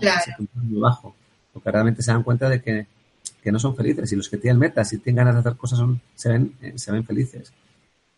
[0.00, 1.14] Se puntúan muy bajo
[1.54, 2.86] porque realmente se dan cuenta de que,
[3.50, 6.00] no son felices y los que tienen metas y tienen ganas de hacer cosas son,
[6.14, 7.52] se, ven, eh, se ven felices.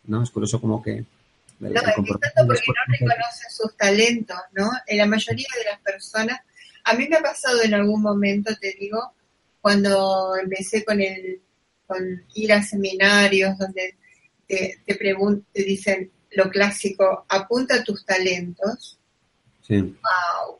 [0.05, 0.23] ¿no?
[0.23, 1.03] Es curioso como que...
[1.59, 2.53] no, es porque no
[2.87, 4.71] reconocen sus talentos, ¿no?
[4.87, 6.39] En la mayoría de las personas,
[6.85, 9.11] a mí me ha pasado en algún momento, te digo,
[9.61, 11.41] cuando empecé con el
[11.85, 13.95] con ir a seminarios donde
[14.45, 18.99] te, te, te dicen lo clásico, apunta tus talentos.
[19.61, 19.81] Sí.
[19.81, 20.59] Wow,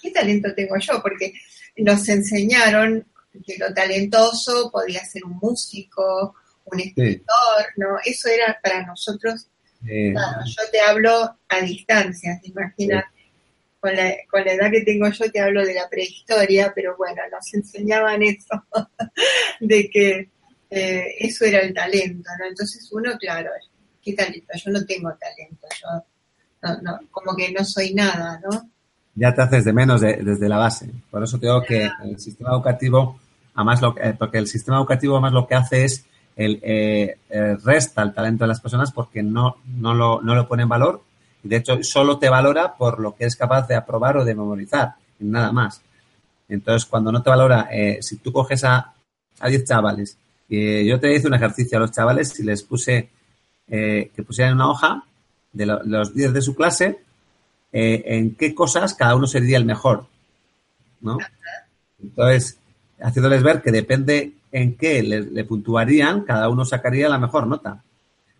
[0.00, 1.00] ¿qué talento tengo yo?
[1.00, 1.32] Porque
[1.76, 3.06] nos enseñaron
[3.46, 7.96] que lo talentoso podía ser un músico, un escritor, ¿no?
[8.04, 9.48] Eso era para nosotros,
[9.86, 13.13] yo te hablo a distancia, imagínate.
[13.84, 17.20] Con la, con la edad que tengo yo te hablo de la prehistoria, pero bueno,
[17.30, 18.64] nos enseñaban eso,
[19.60, 20.30] de que
[20.70, 22.46] eh, eso era el talento, ¿no?
[22.46, 23.50] Entonces uno, claro,
[24.02, 24.54] ¿qué talento?
[24.54, 26.02] Yo no tengo talento, yo
[27.10, 28.70] como que no soy nada, ¿no?
[29.14, 30.90] Ya te haces de menos desde la base.
[31.10, 33.20] Por eso te digo que el sistema educativo,
[33.54, 37.58] además lo eh, porque el sistema educativo además lo que hace es el, eh, eh,
[37.62, 41.02] resta el talento de las personas porque no, no, lo, no lo pone en valor
[41.48, 44.94] de hecho solo te valora por lo que es capaz de aprobar o de memorizar,
[45.18, 45.82] nada más.
[46.48, 47.68] Entonces, cuando no te valora,
[48.00, 48.92] si tú coges a,
[49.40, 50.16] a 10 chavales
[50.48, 53.08] y yo te hice un ejercicio a los chavales y les puse
[53.66, 55.04] que pusieran una hoja
[55.52, 56.98] de los 10 de su clase
[57.72, 60.06] en qué cosas cada uno sería el mejor,
[61.00, 61.18] ¿no?
[62.02, 62.58] Entonces,
[63.00, 67.82] haciéndoles ver que depende en qué le, puntuarían, cada uno sacaría la mejor nota,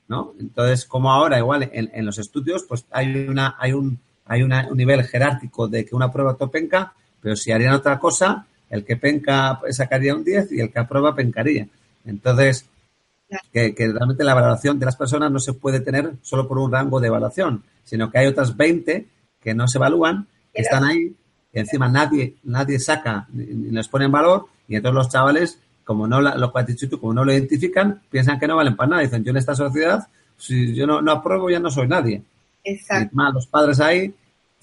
[0.08, 0.34] ¿no?
[0.38, 5.02] Entonces, como ahora igual en, los estudios, pues hay una, hay un, hay un nivel
[5.04, 10.14] jerárquico de que una prueba penca, pero si harían otra cosa, el que penca sacaría
[10.14, 11.68] un 10 y el que aprueba pencaría.
[12.04, 12.66] Entonces,
[13.52, 16.70] que, que, realmente la valoración de las personas no se puede tener solo por un
[16.70, 19.06] rango de evaluación, sino que hay otras 20
[19.40, 21.14] que no se evalúan, que están ahí,
[21.52, 26.08] y encima nadie, nadie saca ni les pone en valor, y entonces los chavales como
[26.08, 28.90] no lo que has dicho tú, como no lo identifican, piensan que no valen para
[28.90, 29.02] nada.
[29.02, 32.22] Dicen, yo en esta sociedad, si yo no, no apruebo, ya no soy nadie.
[32.64, 33.14] Exacto.
[33.14, 34.14] Y los padres ahí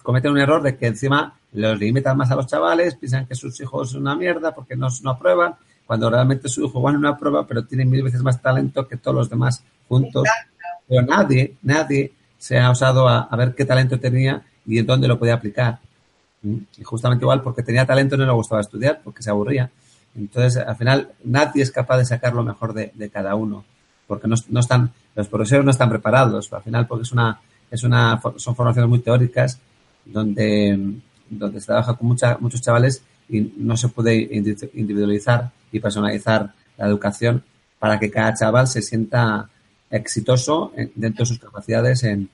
[0.01, 3.59] cometen un error de que encima los limitan más a los chavales, piensan que sus
[3.61, 5.55] hijos son una mierda porque no, no aprueban,
[5.85, 9.15] cuando realmente su hijo igual no aprueba, pero tiene mil veces más talento que todos
[9.15, 10.27] los demás juntos.
[10.87, 15.07] Pero nadie, nadie se ha osado a, a, ver qué talento tenía y en dónde
[15.07, 15.79] lo podía aplicar.
[16.41, 16.57] ¿Mm?
[16.77, 19.69] Y justamente igual porque tenía talento no le gustaba estudiar, porque se aburría.
[20.15, 23.63] Entonces, al final, nadie es capaz de sacar lo mejor de, cada uno,
[24.07, 28.21] porque no, están, los profesores no están preparados, al final, porque es una, es una,
[28.37, 29.59] son formaciones muy teóricas,
[30.05, 30.97] donde,
[31.29, 34.29] donde se trabaja con mucha, muchos chavales y no se puede
[34.73, 37.43] individualizar y personalizar la educación
[37.79, 39.49] para que cada chaval se sienta
[39.89, 42.29] exitoso dentro de sus capacidades en,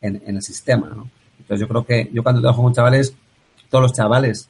[0.00, 0.88] en, el sistema.
[0.94, 1.10] ¿no?
[1.38, 3.14] Entonces yo creo que yo cuando trabajo con chavales,
[3.70, 4.48] todos los chavales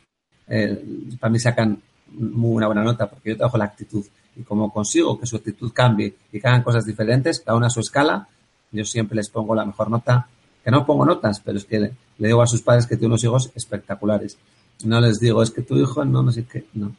[0.48, 0.84] eh,
[1.20, 1.80] para mí sacan
[2.12, 4.04] muy una buena nota porque yo trabajo la actitud
[4.36, 7.70] y como consigo que su actitud cambie y que hagan cosas diferentes, cada una a
[7.70, 8.26] su escala,
[8.70, 10.26] yo siempre les pongo la mejor nota,
[10.64, 13.24] que no pongo notas, pero es que le, digo a sus padres que tiene unos
[13.24, 14.38] hijos espectaculares.
[14.84, 16.94] No les digo, es que tu hijo no, no sé qué, no.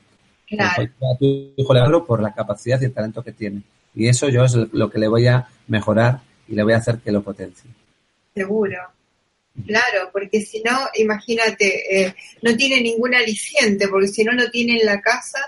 [0.47, 0.84] Claro.
[0.84, 3.63] A tu hijo le hablo por la capacidad y el talento que tiene.
[3.95, 6.99] Y eso yo es lo que le voy a mejorar y le voy a hacer
[6.99, 7.69] que lo potencie.
[8.36, 8.78] Seguro.
[9.65, 14.79] Claro, porque si no, imagínate, eh, no tiene ningún aliciente, porque si no, no tiene
[14.79, 15.39] en la casa.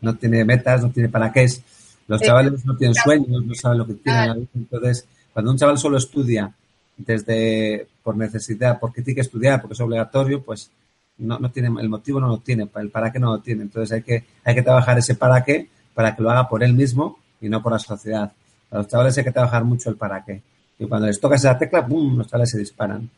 [0.00, 1.60] No tiene metas, no tiene para qué es.
[2.06, 4.48] Los chavales no tienen sueños, no saben lo que tienen.
[4.54, 6.52] Entonces, cuando un chaval solo estudia
[6.96, 10.70] desde por necesidad, porque tiene que estudiar, porque es obligatorio, pues
[11.18, 13.62] no, no tiene el motivo no lo tiene, el para qué no lo tiene.
[13.62, 16.74] Entonces hay que hay que trabajar ese para qué para que lo haga por él
[16.74, 18.32] mismo y no por la sociedad.
[18.68, 20.42] Para los chavales hay que trabajar mucho el para qué.
[20.78, 23.08] Y cuando les tocas esa tecla, ¡pum!, los chavales se disparan.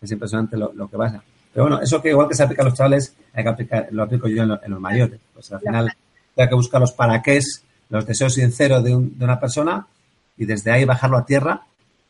[0.00, 1.22] Es impresionante lo, lo, que pasa.
[1.52, 4.04] Pero bueno, eso que igual que se aplica a los chavales, hay que aplicar, lo
[4.04, 5.18] aplico yo en, los mayores.
[5.34, 5.92] Pues al final
[6.36, 7.40] hay que buscar los para qué,
[7.88, 9.86] los deseos sinceros de, de, una persona
[10.36, 11.62] y desde ahí bajarlo a tierra.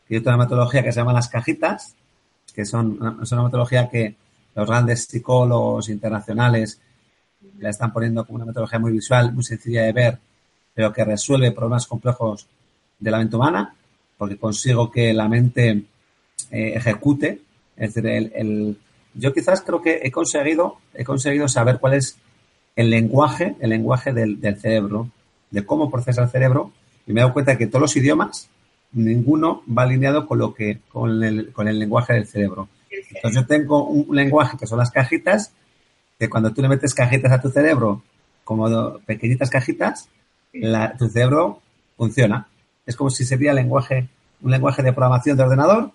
[0.08, 1.94] Y hay otra metodología que se llama las cajitas,
[2.54, 4.16] que son, son una metodología que
[4.54, 6.80] los grandes psicólogos internacionales
[7.58, 10.18] la están poniendo como una metodología muy visual, muy sencilla de ver,
[10.74, 12.46] pero que resuelve problemas complejos
[12.98, 13.74] de la mente humana
[14.18, 15.84] porque consigo que la mente
[16.50, 17.40] eh, ejecute.
[17.76, 18.76] Es decir, el,
[19.14, 22.18] yo quizás creo que he conseguido, he conseguido saber cuál es
[22.76, 25.08] el lenguaje, el lenguaje del, cerebro,
[25.50, 26.72] de cómo procesa el cerebro,
[27.06, 28.48] y me he dado cuenta que todos los idiomas,
[28.92, 32.68] ninguno va alineado con lo que, con el, con el lenguaje del cerebro.
[32.90, 35.52] Entonces yo tengo un, lenguaje que son las cajitas,
[36.18, 38.02] que cuando tú le metes cajitas a tu cerebro,
[38.44, 40.08] como pequeñitas cajitas,
[40.98, 41.60] tu cerebro
[41.96, 42.47] funciona
[42.88, 44.08] es como si sería lenguaje,
[44.40, 45.92] un lenguaje de programación de ordenador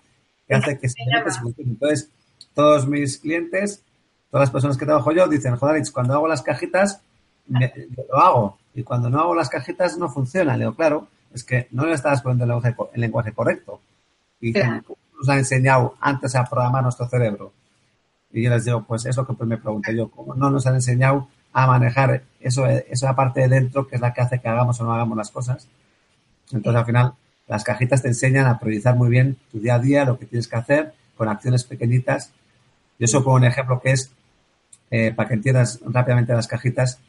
[0.47, 1.03] que hace que se
[1.41, 1.71] funcione.
[1.71, 2.07] Entonces,
[2.53, 3.81] todos mis clientes,
[4.29, 7.01] todas las personas que trabajo yo, dicen, joder, cuando hago las cajitas,
[7.47, 8.57] lo hago.
[8.75, 10.55] Y cuando no hago las cajitas, no funciona.
[10.55, 13.81] Le digo, claro, es que no le estabas poniendo el lenguaje, el lenguaje correcto.
[14.39, 17.53] Y ¿cómo nos ha enseñado antes a programar nuestro cerebro?
[18.31, 20.75] Y yo les digo, pues es lo que me pregunté yo, ¿cómo no nos han
[20.75, 24.79] enseñado a manejar eso, esa parte de dentro que es la que hace que hagamos
[24.79, 25.67] o no hagamos las cosas?
[26.51, 27.13] Entonces, al final,
[27.47, 30.47] las cajitas te enseñan a priorizar muy bien tu día a día, lo que tienes
[30.47, 32.31] que hacer, con acciones pequeñitas.
[32.99, 34.11] Yo eso pongo un ejemplo que es,
[34.91, 36.99] eh, para que entiendas rápidamente las cajitas,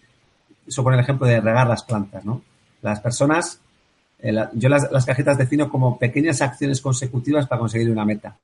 [0.66, 2.42] eso pone el ejemplo de regar las plantas, ¿no?
[2.83, 3.61] Las personas,
[4.18, 8.37] eh, yo las, cajitas defino como pequeñas acciones consecutivas para conseguir una meta.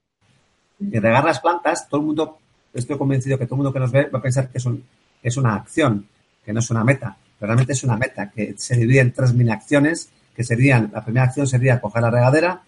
[0.78, 2.38] Y regar las plantas, todo el mundo,
[2.72, 4.84] estoy convencido que todo el mundo que nos ve va a pensar que es, un,
[5.22, 6.06] es una acción,
[6.44, 7.16] que no es una meta.
[7.38, 11.04] Pero realmente es una meta, que se divide en tres mini acciones que serían, la
[11.04, 12.62] primera acción sería coger la regadera,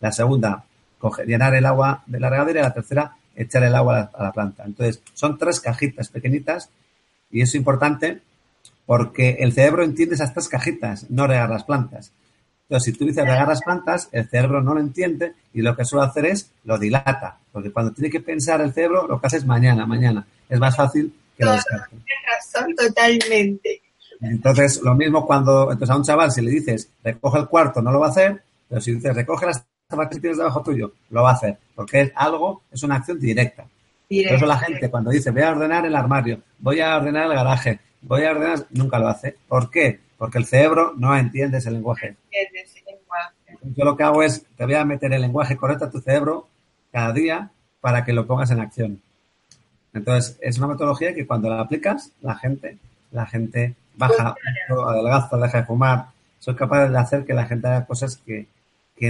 [0.00, 0.64] la segunda,
[1.26, 4.64] llenar el agua de la regadera y la tercera echar el agua a la, planta.
[4.64, 6.70] Entonces, son tres cajitas pequeñitas
[7.30, 8.20] y es importante
[8.86, 12.12] porque el cerebro entiende esas tres cajitas, no regar las plantas.
[12.62, 15.84] Entonces, si tú dices regar las plantas, el cerebro no lo entiende y lo que
[15.84, 17.38] suele hacer es lo dilata.
[17.52, 20.26] Porque cuando tiene que pensar el cerebro, lo que hace es mañana, mañana.
[20.48, 21.90] Es más fácil que lo descarte.
[21.90, 23.82] Tienes razón totalmente.
[24.20, 27.92] Entonces, lo mismo cuando entonces a un chaval, si le dices recoge el cuarto, no
[27.92, 31.22] lo va a hacer, pero si dices recoge las zapatillas que tienes debajo tuyo, lo
[31.22, 33.64] va a hacer, porque es algo, es una acción directa.
[34.08, 37.34] Por eso la gente cuando dice voy a ordenar el armario, voy a ordenar el
[37.34, 39.36] garaje, voy a ordenar, nunca lo hace.
[39.48, 40.00] ¿Por qué?
[40.16, 42.16] Porque el cerebro no entiende ese lenguaje.
[43.74, 46.46] Yo lo que hago es, te voy a meter el lenguaje correcto a tu cerebro
[46.92, 47.50] cada día
[47.80, 49.02] para que lo pongas en acción.
[49.92, 52.78] Entonces, es una metodología que cuando la aplicas, la gente,
[53.10, 54.34] la gente baja,
[54.68, 56.06] adelgaza, deja de fumar.
[56.38, 58.46] Soy capaz de hacer que la gente haga cosas que,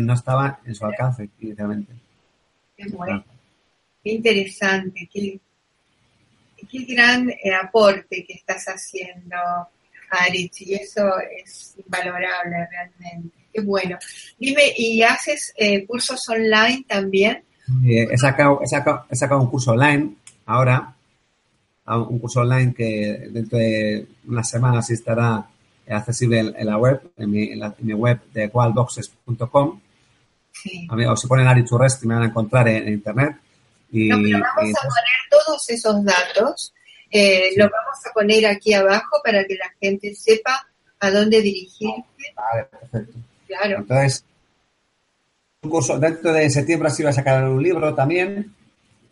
[0.00, 1.92] no estaban en su alcance inicialmente.
[2.76, 3.24] Qué bueno.
[4.02, 5.08] Qué interesante.
[5.12, 5.38] Qué,
[6.68, 9.36] qué gran eh, aporte que estás haciendo,
[10.10, 13.36] Aritz, y eso es invalorable realmente.
[13.52, 13.96] Qué bueno.
[14.38, 17.42] Dime, ¿y haces eh, cursos online también?
[17.84, 20.14] he, sacado, he, sacado, he sacado un curso online
[20.46, 20.95] ahora
[21.86, 25.48] un curso online que dentro de unas semanas estará
[25.88, 29.80] accesible en, la web, en mi, web de qualboxes.com.
[30.52, 30.88] Sí.
[31.08, 33.36] O si ponen Ari Churresti me van a encontrar en, internet.
[33.92, 34.74] Y, vamos a poner
[35.30, 36.74] todos esos datos,
[37.10, 40.66] eh, los vamos a poner aquí abajo para que la gente sepa
[40.98, 42.04] a dónde dirigirse.
[42.34, 43.18] Vale, perfecto.
[43.46, 43.78] Claro.
[43.78, 44.24] Entonces,
[45.62, 48.52] un curso, dentro de septiembre así va a sacar un libro también,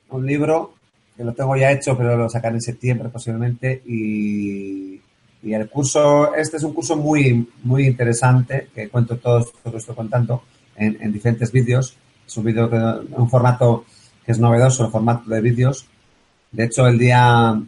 [0.08, 0.74] un libro
[1.16, 3.82] que lo tengo ya hecho, pero lo sacaré en septiembre posiblemente.
[3.86, 5.00] Y,
[5.42, 9.94] el curso, este es un curso muy, muy interesante, que cuento todo, todo lo estoy
[9.94, 10.42] contando
[10.74, 11.96] en, diferentes vídeos.
[12.26, 12.70] Es un vídeo,
[13.10, 13.84] un formato
[14.24, 15.86] que es novedoso, el formato de vídeos.
[16.50, 17.60] De hecho, el día,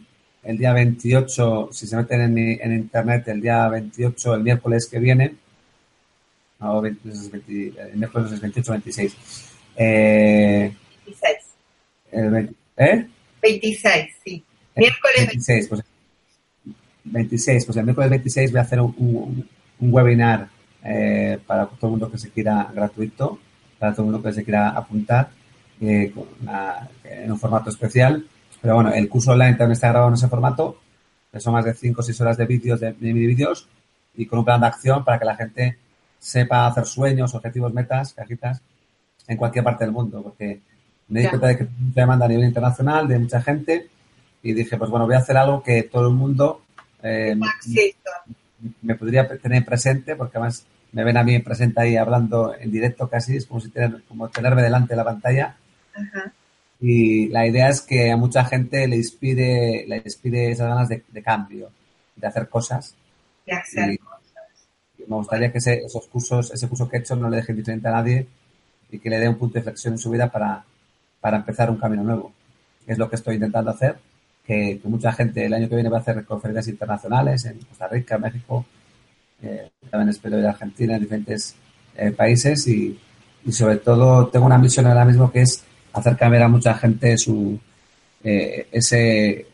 [0.43, 4.97] el día 28, si se meten en, en internet, el día 28, el miércoles que
[4.97, 5.35] viene,
[6.59, 6.97] no, el
[7.93, 9.17] miércoles es 28 26.
[9.75, 10.73] Eh,
[11.05, 11.35] 26.
[12.11, 13.07] El 20, ¿Eh?
[13.47, 14.43] 26, sí.
[14.75, 15.67] Miércoles 26.
[15.67, 15.83] Pues,
[17.05, 19.45] 26, pues el miércoles 26 voy a hacer un,
[19.79, 20.49] un, webinar
[20.83, 23.39] eh, para todo el mundo que se quiera gratuito,
[23.79, 25.29] para todo el mundo que se quiera apuntar
[25.79, 26.13] eh,
[27.03, 28.25] en un formato especial.
[28.61, 30.79] Pero bueno, el curso online también está grabado en ese formato,
[31.31, 33.67] que son más de 5 o 6 horas de vídeos, de, de mini vídeos,
[34.15, 35.77] y con un plan de acción para que la gente
[36.19, 38.61] sepa hacer sueños, objetivos, metas, cajitas
[39.27, 40.61] en cualquier parte del mundo, porque
[41.09, 43.87] me di cuenta de que mucha demanda a nivel internacional, de mucha gente,
[44.43, 46.61] y dije, pues bueno, voy a hacer algo que todo el mundo
[47.01, 47.35] eh,
[48.81, 53.09] me, podría tener presente, porque además me ven a mí presente ahí hablando en directo
[53.09, 55.55] casi, es como si tener, como tenerme delante de la pantalla.
[56.79, 61.23] Y la idea es que a mucha gente le inspire, le inspire esas ganas de,
[61.23, 61.71] cambio,
[62.15, 62.95] de hacer cosas.
[63.45, 64.21] De hacer cosas.
[65.07, 67.87] me gustaría que ese, esos cursos, ese curso que he hecho no le deje indiferente
[67.87, 68.27] a nadie
[68.91, 70.63] y que le dé un punto de flexión en su vida para,
[71.27, 72.31] para empezar un camino nuevo.
[72.87, 73.97] Es lo que estoy intentando hacer,
[74.45, 78.17] que, mucha gente el año que viene va a hacer conferencias internacionales en Costa Rica,
[78.17, 78.65] México,
[79.41, 81.53] eh, también espero ir a Argentina, en diferentes
[81.97, 82.97] eh, países y,
[83.51, 87.59] sobre todo tengo una misión ahora mismo que es hacer cambiar a mucha gente su
[88.23, 89.47] eh, ese,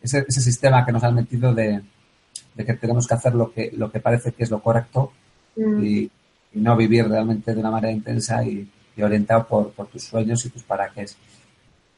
[0.00, 1.80] ese, sistema que nos han metido de,
[2.56, 5.12] que tenemos que hacer lo que lo que parece que es lo correcto
[5.56, 5.84] mm.
[5.84, 6.10] y,
[6.54, 10.50] no vivir realmente de una manera intensa y, y orientado por, por tus sueños y
[10.50, 10.92] tus para.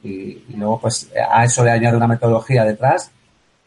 [0.03, 3.11] Y, y, luego, pues, a eso le añado una metodología detrás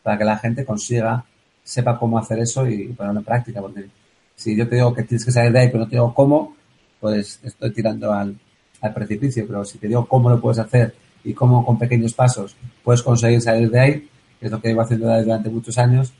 [0.03, 1.25] para que la gente consiga,
[1.63, 3.61] sepa cómo hacer eso y ponerlo en práctica.
[3.61, 3.87] Porque
[4.35, 6.55] si yo te digo que tienes que salir de ahí, pero no te digo cómo,
[6.99, 8.37] pues estoy tirando al,
[8.81, 9.45] al precipicio.
[9.47, 13.41] Pero si te digo cómo lo puedes hacer y cómo con pequeños pasos puedes conseguir
[13.41, 14.09] salir de ahí,
[14.39, 16.13] que es lo que llevo haciendo durante muchos años,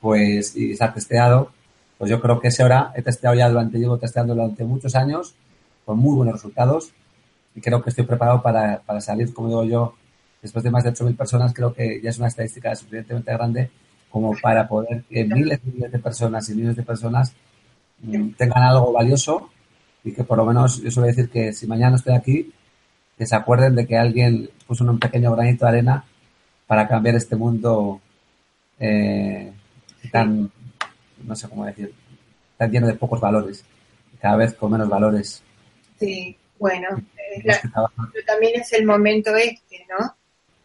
[0.00, 1.50] pues, y se ha testeado,
[1.98, 5.34] pues yo creo que ese hora he testeado ya durante, llevo testeando durante muchos años
[5.88, 6.92] con muy buenos resultados.
[7.54, 9.94] Y creo que estoy preparado para, para salir, como digo yo,
[10.42, 13.70] después de más de 8.000 personas, creo que ya es una estadística suficientemente grande
[14.10, 17.32] como para poder que miles y miles de personas y millones de personas
[18.02, 19.48] mm, tengan algo valioso
[20.04, 22.52] y que por lo menos yo suelo decir que si mañana estoy aquí,
[23.16, 26.04] que se acuerden de que alguien puso un pequeño granito de arena
[26.66, 27.98] para cambiar este mundo
[28.78, 29.52] eh,
[30.12, 30.50] tan,
[31.24, 31.94] no sé cómo decir,
[32.58, 33.64] tan lleno de pocos valores,
[34.20, 35.42] cada vez con menos valores
[35.98, 36.88] Sí, bueno,
[37.44, 40.14] pero también es el momento este, ¿no?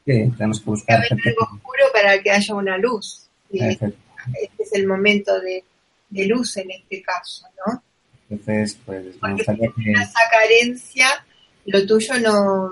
[0.05, 1.01] Sí, tenemos que buscar.
[1.07, 3.27] Que algo oscuro para que haya una luz.
[3.51, 3.93] este
[4.59, 5.63] es el momento de,
[6.25, 7.83] luz en este caso, ¿no?
[8.29, 11.07] Entonces, pues, Porque esa carencia
[11.65, 12.71] lo tuyo no,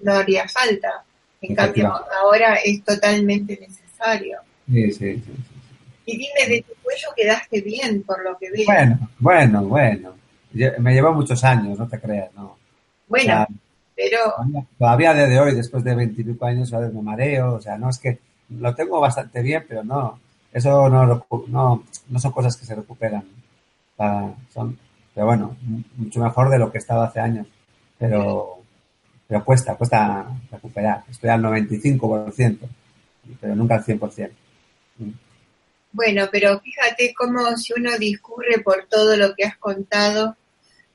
[0.00, 1.04] no haría falta.
[1.40, 4.38] En cambio, ahora es totalmente necesario.
[4.70, 5.32] Sí, sí, sí,
[6.06, 8.66] Y dime, de tu cuello quedaste bien, por lo que veo.
[8.66, 10.14] Bueno, bueno, bueno.
[10.52, 12.56] Me llevó muchos años, no te creas, ¿no?
[13.08, 13.46] Bueno,
[13.94, 14.18] pero...
[14.78, 17.98] Todavía desde hoy, después de veintipico años, a veces me mareo, o sea, no es
[17.98, 20.18] que lo tengo bastante bien, pero no,
[20.52, 23.24] eso no, no, no son cosas que se recuperan.
[24.52, 24.78] son,
[25.14, 25.56] pero bueno,
[25.96, 27.46] mucho mejor de lo que estaba hace años.
[27.98, 28.58] Pero,
[29.26, 31.04] pero cuesta, cuesta recuperar.
[31.10, 32.58] Estoy al 95%,
[33.40, 34.30] pero nunca al 100%.
[35.92, 40.36] Bueno, pero fíjate cómo si uno discurre por todo lo que has contado,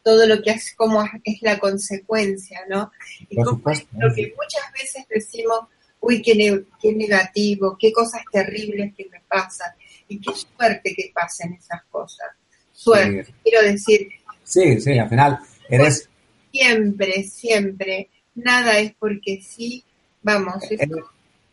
[0.07, 2.89] todo lo que es como es la consecuencia, ¿no?
[3.27, 5.65] Y lo que muchas veces decimos,
[5.99, 9.69] uy, qué, qué negativo, qué cosas terribles que me pasan,
[10.07, 12.27] y qué suerte que pasen esas cosas.
[12.71, 14.07] Suerte, quiero decir.
[14.45, 15.39] Sí, sí, al final
[15.69, 16.07] eres...
[16.53, 19.83] Siempre, siempre, nada es porque sí,
[20.21, 20.63] vamos.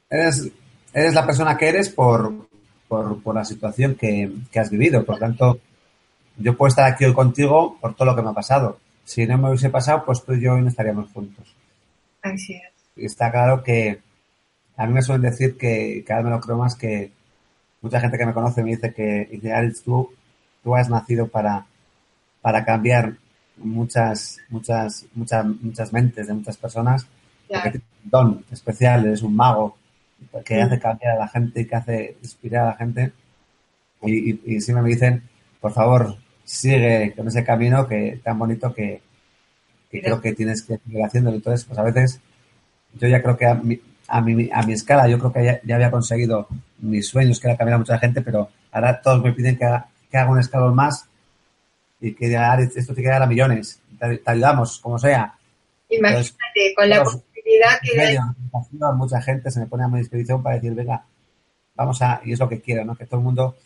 [0.08, 0.48] Eres,
[0.92, 2.46] eres, la persona que eres por,
[2.86, 5.58] por, la situación que, que has vivido, por tanto
[6.36, 8.78] yo puedo estar aquí hoy contigo por todo lo que me ha pasado.
[9.04, 11.54] Si no me hubiese pasado, pues tú y yo hoy no estaríamos juntos.
[12.22, 12.62] Así es.
[12.96, 14.00] Y está claro que
[14.76, 17.12] a mí me suelen decir que cada vez me lo creo más que
[17.80, 19.52] mucha gente que me conoce me dice que dice,
[19.84, 20.10] tú,
[20.62, 21.66] tú has nacido para,
[22.40, 23.14] para cambiar
[23.58, 27.06] muchas, muchas, muchas, muchas mentes de muchas personas.
[27.46, 29.76] Porque tienes un don especial, eres un mago
[30.44, 33.12] que hace cambiar a la gente y que hace inspirar a la gente.
[34.02, 35.22] Y, y, y siempre me dicen,
[35.60, 39.00] por favor, sigue con ese camino que tan bonito que,
[39.90, 41.30] creo que tienes que seguir haciendo.
[41.30, 42.20] Entonces, pues a veces
[42.94, 45.74] yo ya creo que a mi, a mi, a mi escala, yo creo que ya,
[45.74, 46.46] había conseguido
[46.78, 49.88] mis sueños, que era cambiar a mucha gente, pero ahora todos me piden que haga,
[50.10, 51.06] que haga un escalón más
[52.00, 53.80] y que diga, esto tiene que dar a millones.
[53.98, 55.34] Te, ayudamos, como sea.
[55.88, 58.00] Imagínate, con la posibilidad que...
[58.00, 58.18] hay
[58.96, 61.04] Mucha gente se me pone a mi disposición para decir, venga,
[61.74, 62.20] vamos a...
[62.24, 62.94] Y es lo que quiero, ¿no?
[62.94, 63.56] Que todo el mundo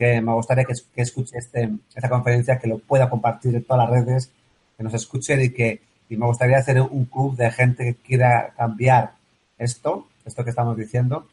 [0.00, 0.72] que me gustaría que,
[1.02, 4.30] escuche este, esta conferencia, que lo pueda compartir en todas las redes,
[4.78, 8.54] que nos escuchen y que y me gustaría hacer un club de gente que quiera
[8.56, 9.12] cambiar
[9.58, 11.28] esto, esto que estamos diciendo,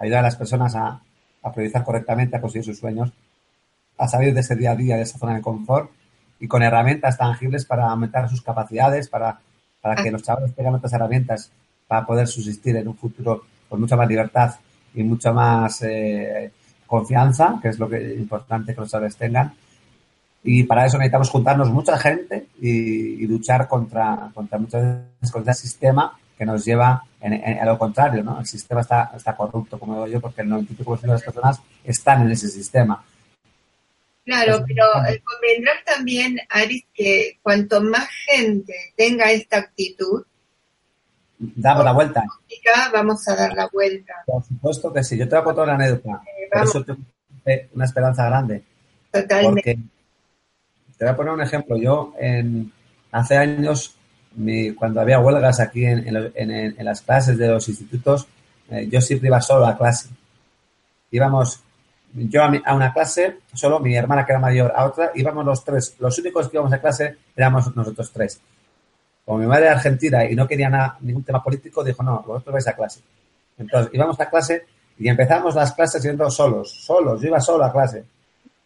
[0.00, 1.00] ayudar a las personas a,
[1.42, 3.12] a priorizar correctamente, a conseguir sus sueños,
[3.96, 5.88] a salir de ese día a día, de esa zona de confort
[6.40, 9.38] y con herramientas tangibles para aumentar sus capacidades, para,
[9.80, 11.52] para que los chavales tengan otras herramientas
[11.86, 14.56] para poder subsistir en un futuro con mucha más libertad
[14.92, 16.50] y mucha más eh,
[16.88, 19.54] confianza, que es lo que es importante que los chavales tengan.
[20.42, 25.58] Y para eso necesitamos juntarnos mucha gente y, luchar contra, contra muchas veces contra el
[25.58, 28.40] sistema que nos lleva a lo contrario, ¿no?
[28.40, 32.22] El sistema está, está corrupto, como digo yo, porque el 95% de las personas están
[32.22, 33.04] en ese sistema.
[34.24, 40.24] Claro, pero eh, convendrá también, Aris, que cuanto más gente tenga esta actitud,
[41.38, 42.24] damos la vuelta.
[42.92, 44.14] Vamos a dar la vuelta.
[44.26, 45.16] Por supuesto que sí.
[45.16, 46.22] Yo te voy a contar una anécdota.
[46.26, 47.00] Eh, por eso tengo
[47.74, 48.62] una esperanza grande.
[49.10, 49.48] Totalmente.
[49.52, 49.78] Porque
[50.96, 51.76] te voy a poner un ejemplo.
[51.76, 52.72] Yo, en,
[53.12, 53.96] hace años,
[54.34, 58.26] mi, cuando había huelgas aquí en, en, las clases de los institutos,
[58.70, 60.08] eh, yo siempre iba solo a clase.
[61.10, 61.62] Íbamos
[62.12, 65.64] yo a, a, una clase, solo mi hermana que era mayor a otra, íbamos los
[65.64, 65.94] tres.
[65.98, 68.40] Los únicos que íbamos a clase éramos nosotros tres
[69.28, 72.50] como mi madre era argentina y no quería nada, ningún tema político, dijo, no, vosotros
[72.50, 73.00] vais a clase.
[73.58, 74.62] Entonces íbamos a clase
[74.98, 78.06] y empezamos las clases yendo solos, solos, yo iba solo a clase.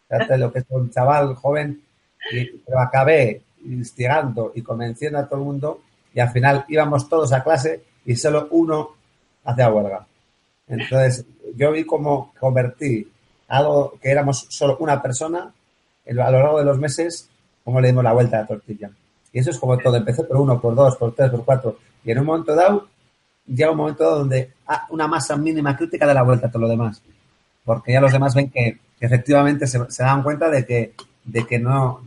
[0.07, 1.83] Fíjate lo que es un chaval joven,
[2.31, 5.81] y, pero acabé instigando y convenciendo a todo el mundo
[6.13, 8.91] y al final íbamos todos a clase y solo uno
[9.43, 10.07] hacía huelga.
[10.69, 11.25] Entonces
[11.57, 13.05] yo vi cómo convertí
[13.49, 15.53] algo que éramos solo una persona
[16.07, 17.29] a lo largo de los meses,
[17.65, 18.89] cómo le dimos la vuelta a la tortilla.
[19.33, 19.95] Y eso es como todo.
[19.97, 21.79] Empecé por uno, por dos, por tres, por cuatro.
[22.05, 22.87] Y en un momento dado,
[23.47, 26.61] llega un momento dado donde ah, una masa mínima crítica de la vuelta a todo
[26.61, 27.01] lo demás.
[27.65, 30.93] Porque ya los demás ven que, efectivamente se, dan cuenta de que,
[31.25, 32.03] de que no,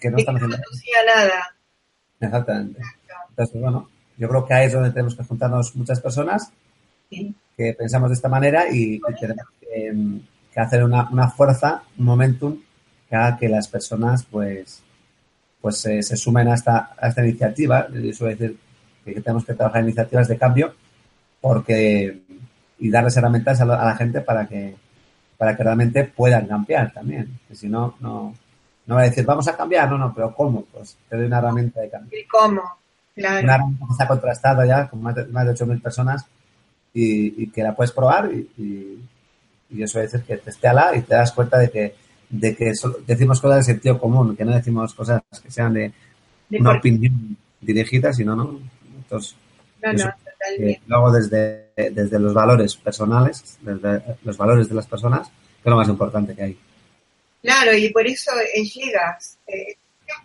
[0.00, 1.54] que no están haciendo nada.
[2.20, 2.80] Exactamente.
[3.30, 6.50] Entonces, bueno, yo creo que ahí es donde tenemos que juntarnos muchas personas
[7.10, 10.20] que pensamos de esta manera y, tenemos que,
[10.52, 12.60] que hacer una, una, fuerza, un momentum
[13.08, 14.83] que haga que las personas, pues,
[15.64, 17.88] pues se sumen a esta, a esta iniciativa.
[17.88, 18.58] Yo suelo decir
[19.02, 20.74] que tenemos que trabajar en iniciativas de cambio
[21.40, 22.20] porque
[22.78, 24.76] y darles herramientas a la, gente para que
[25.38, 27.40] para que realmente puedan cambiar también.
[27.48, 28.34] Que si no, no,
[28.84, 30.66] no va a decir, vamos a cambiar, no, no, pero ¿cómo?
[30.70, 32.18] Pues te doy una herramienta de cambio.
[32.20, 32.60] ¿Y cómo?
[33.14, 33.44] Claro.
[33.44, 36.26] Una herramienta que está contrastada ya con más de, más de 8.000 personas
[36.92, 41.32] y, que la puedes probar y, y, y suelo decir que testéala y te das
[41.32, 42.72] cuenta de que de que
[43.06, 45.92] decimos cosas de sentido común, que no decimos cosas que sean de,
[46.50, 48.60] una opinión dirigidas, sino no.
[48.96, 49.36] Entonces,
[49.82, 50.82] no, no, totalmente.
[50.86, 55.76] luego desde, desde los valores personales, desde los valores de las personas, que es lo
[55.76, 56.58] más importante que hay.
[57.42, 59.76] Claro, y por eso eh, llegas, eh,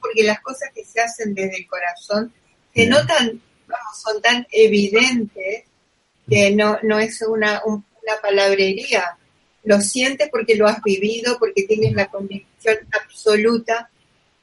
[0.01, 2.31] porque las cosas que se hacen desde el corazón
[2.73, 5.63] se notan, vamos, son tan evidentes
[6.29, 9.17] que no, no es una, una palabrería.
[9.69, 13.89] Lo sientes porque lo has vivido, porque tienes la convicción absoluta.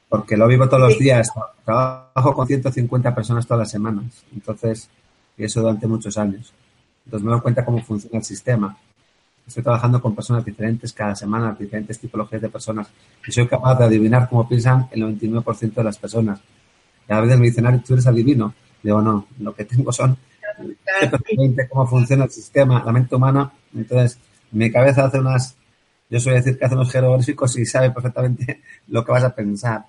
[0.08, 1.28] Porque lo vivo todos los días.
[1.64, 4.04] Trabajo con 150 personas todas las semanas.
[4.32, 4.88] Entonces,
[5.36, 6.52] y eso durante muchos años.
[7.04, 8.78] Entonces me doy cuenta cómo funciona el sistema
[9.46, 12.88] estoy trabajando con personas diferentes cada semana, diferentes tipologías de personas,
[13.26, 16.40] y soy capaz de adivinar cómo piensan el 99% de las personas.
[17.08, 18.54] Y a veces me dicen, tú eres adivino.
[18.82, 20.16] Digo, no, lo que tengo son
[21.70, 23.52] cómo funciona el sistema, la mente humana.
[23.74, 24.18] Entonces,
[24.52, 25.56] mi cabeza hace unas,
[26.08, 29.84] yo suelo decir que hace unos jeroglíficos y sabe perfectamente lo que vas a pensar.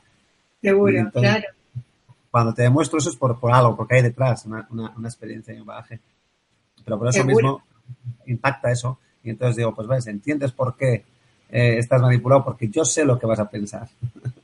[0.61, 1.45] Seguro, claro.
[2.29, 5.59] Cuando te demuestro eso es por, por algo, porque hay detrás una, una, experiencia y
[5.59, 5.99] un bagaje.
[6.83, 7.63] Pero por eso mismo
[8.25, 11.03] impacta eso y entonces digo, pues ves, entiendes por qué
[11.49, 13.87] eh, estás manipulado, porque yo sé lo que vas a pensar.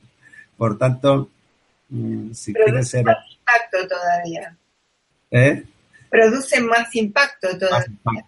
[0.56, 1.30] por tanto,
[1.88, 3.04] mm, si quieres ser...
[3.04, 4.56] más impacto todavía.
[5.30, 5.64] ¿Eh?
[6.10, 8.24] Produce más impacto todavía.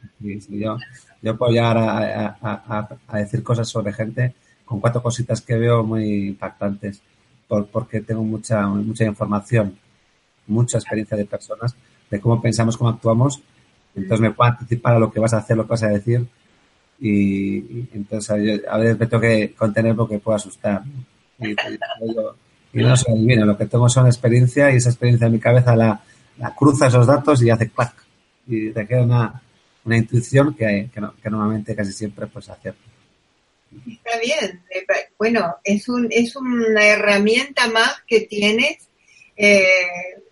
[0.49, 0.77] Yo,
[1.23, 7.01] yo puedo llegar a, decir cosas sobre gente con cuatro cositas que veo muy impactantes,
[7.47, 9.79] por, porque tengo mucha, mucha información,
[10.47, 11.75] mucha experiencia de personas,
[12.11, 13.41] de cómo pensamos, cómo actuamos,
[13.95, 16.27] entonces me puedo anticipar a lo que vas a hacer, lo que vas a decir,
[16.99, 18.31] y, entonces
[18.69, 20.83] a veces me tengo que contener porque puedo asustar.
[21.39, 21.55] Y,
[22.83, 25.99] no se adivina, lo que tengo son experiencia y esa experiencia en mi cabeza la,
[26.39, 27.95] la cruza esos datos y hace clac.
[28.47, 29.43] Y te queda una,
[29.87, 32.81] una intuición que, que, que, normalmente casi siempre pues acierta.
[33.87, 34.63] Está bien.
[35.19, 38.89] Bueno, es, un, es una herramienta más que tienes
[39.37, 39.65] eh,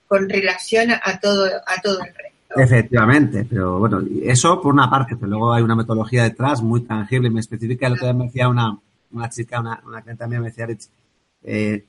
[0.07, 2.35] con relación a todo, a todo el resto.
[2.57, 7.31] Efectivamente, pero bueno, eso por una parte, pero luego hay una metodología detrás muy tangible,
[7.31, 7.87] muy específica.
[7.87, 8.79] El otro día me decía una,
[9.13, 10.69] una chica, una, una clienta mía, me decía,
[11.43, 11.85] eh,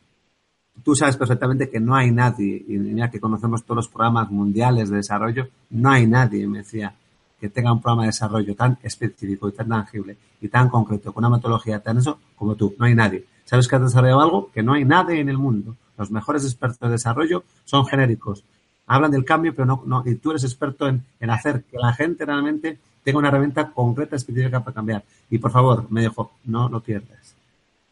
[0.83, 4.89] tú sabes perfectamente que no hay nadie, y mira que conocemos todos los programas mundiales
[4.89, 6.95] de desarrollo, no hay nadie, me decía,
[7.39, 11.25] que tenga un programa de desarrollo tan específico y tan tangible y tan concreto, con
[11.25, 13.25] una metodología tan eso como tú, no hay nadie.
[13.45, 14.51] ¿Sabes que has desarrollado algo?
[14.51, 15.75] Que no hay nadie en el mundo.
[15.97, 18.43] Los mejores expertos de desarrollo son genéricos
[18.87, 22.25] hablan del cambio, pero no, no y tú eres experto en, hacer que la gente
[22.25, 25.03] realmente tenga una herramienta concreta, específica para cambiar.
[25.29, 27.35] Y por favor, me dejo, no lo pierdas.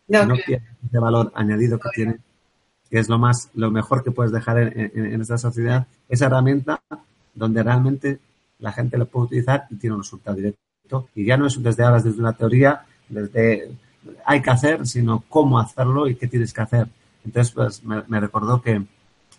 [0.07, 2.17] No, no pierdas ese valor añadido que tiene,
[2.89, 6.81] que es lo más, lo mejor que puedes dejar en, esta sociedad, esa herramienta
[7.33, 8.19] donde realmente
[8.63, 11.09] la gente lo puede utilizar y tiene un resultado directo.
[11.13, 13.71] Y ya no es desde ahora, desde una teoría, desde
[14.25, 16.87] hay que hacer, sino cómo hacerlo y qué tienes que hacer.
[17.25, 18.81] Entonces, pues me, recordó que,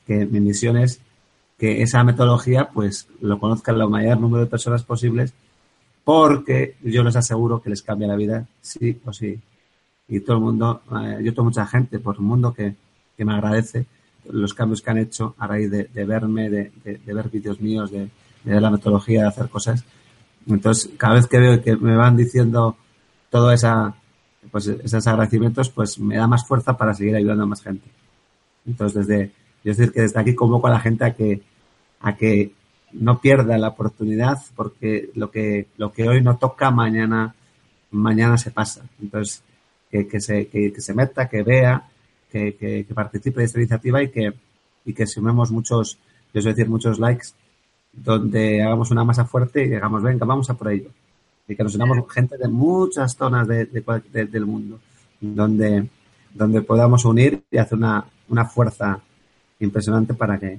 [0.07, 1.01] que mi misión es
[1.59, 5.33] que esa metodología pues lo conozcan el mayor número de personas posibles
[6.05, 9.41] porque yo les aseguro que les cambia la vida sí o sí.
[10.07, 12.75] Y todo el mundo, eh, yo tengo mucha gente por el mundo que,
[13.16, 13.87] me agradece
[14.31, 16.72] los cambios que han hecho a raíz de, verme, de,
[17.07, 18.11] ver vídeos míos, de,
[18.53, 19.84] ver la metodología, de hacer cosas.
[20.47, 22.76] Entonces, cada vez que veo que me van diciendo
[23.30, 23.95] todo esa,
[24.51, 27.88] pues, esos agradecimientos, pues me da más fuerza para seguir ayudando a más gente.
[28.66, 29.32] Entonces, desde,
[29.64, 31.42] yo decir que desde aquí convoco a la gente a que,
[32.01, 32.53] a que
[32.92, 37.34] no pierda la oportunidad porque lo que, lo que hoy no toca, mañana,
[37.90, 38.82] mañana se pasa.
[39.01, 39.42] Entonces,
[39.90, 41.88] que, que se, que, se meta, que vea,
[42.30, 44.32] que, que, participe de esta iniciativa y que,
[44.84, 45.99] y que sumemos muchos,
[46.32, 47.28] yo decir, muchos likes,
[47.97, 50.90] donde hagamos una masa fuerte y digamos, venga, vamos a por ello.
[51.47, 54.80] Y que nos unamos gente de muchas zonas de, del mundo,
[55.20, 55.86] donde,
[56.32, 59.01] donde podamos unir y hacer una, una fuerza
[59.61, 60.59] impresionante para que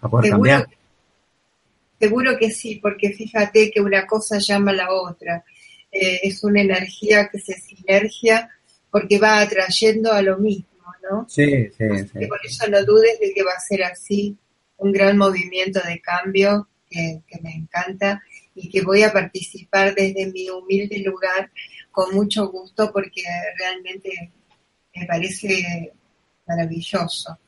[0.00, 0.68] para poder cambiar.
[2.00, 5.44] Seguro que sí, porque fíjate que una cosa llama a la otra.
[5.92, 8.50] Eh, es una energía que se sinergia
[8.90, 10.66] porque va atrayendo a lo mismo,
[11.08, 11.26] ¿no?
[11.28, 12.26] Sí, sí, sí.
[12.26, 14.36] por eso no dudes de que va a ser así,
[14.78, 18.22] un gran movimiento de cambio que, que me encanta
[18.54, 21.50] y que voy a participar desde mi humilde lugar
[21.90, 23.22] con mucho gusto porque
[23.58, 24.30] realmente
[24.94, 25.92] me parece
[26.46, 27.38] maravilloso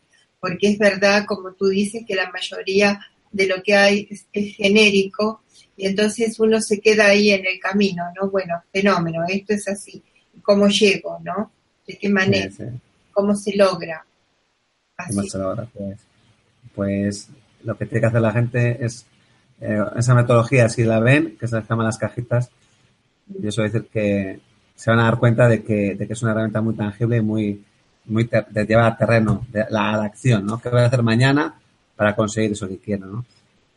[0.45, 3.01] porque es verdad, como tú dices, que la mayoría
[3.33, 5.41] de lo que hay es, genérico
[5.75, 8.29] y entonces uno se queda ahí en el camino, ¿no?
[8.29, 10.03] Bueno, fenómeno, esto es así.
[10.43, 11.51] ¿Cómo llego, no?
[11.87, 12.51] ¿De qué manera?
[13.11, 14.05] ¿Cómo se logra?
[15.09, 15.67] ¿Cómo se logra?
[15.73, 15.99] Pues,
[16.75, 17.29] pues,
[17.63, 19.07] lo que tiene que hacer la gente es
[19.61, 22.51] eh, esa metodología, si la ven, que se les llaman las cajitas,
[23.27, 24.41] yo suelo decir que
[24.75, 27.23] se van a dar cuenta de que, de que es una herramienta muy tangible y
[27.23, 27.65] muy,
[28.07, 30.61] muy de llevar a terreno, de la, acción, ¿no?
[30.61, 31.55] ¿Qué voy a hacer mañana
[31.97, 33.25] para conseguir eso que quiero, ¿no?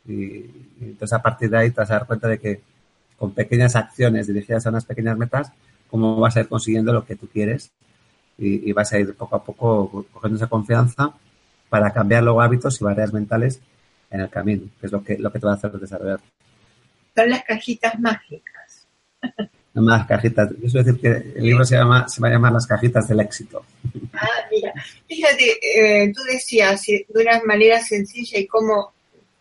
[0.08, 0.46] Y,
[0.82, 2.62] entonces a partir de ahí te vas a dar cuenta de que
[3.18, 5.52] con pequeñas acciones dirigidas a unas pequeñas metas,
[5.90, 7.72] cómo vas a ir consiguiendo lo que tú quieres
[8.38, 11.14] y, vas a ir poco a poco cogiendo esa confianza
[11.70, 13.62] para cambiar luego hábitos y barreras mentales
[14.10, 16.20] en el camino, que es lo que, lo que te va a hacer desarrollar.
[17.16, 18.88] Son las cajitas mágicas.
[19.74, 20.50] Más cajitas.
[20.60, 23.20] Yo suelo decir que el libro se, llama, se va a llamar Las cajitas del
[23.20, 23.64] éxito.
[24.14, 24.74] Ah, mira.
[25.08, 28.94] Fíjate, eh, tú decías de una manera sencilla y cómo,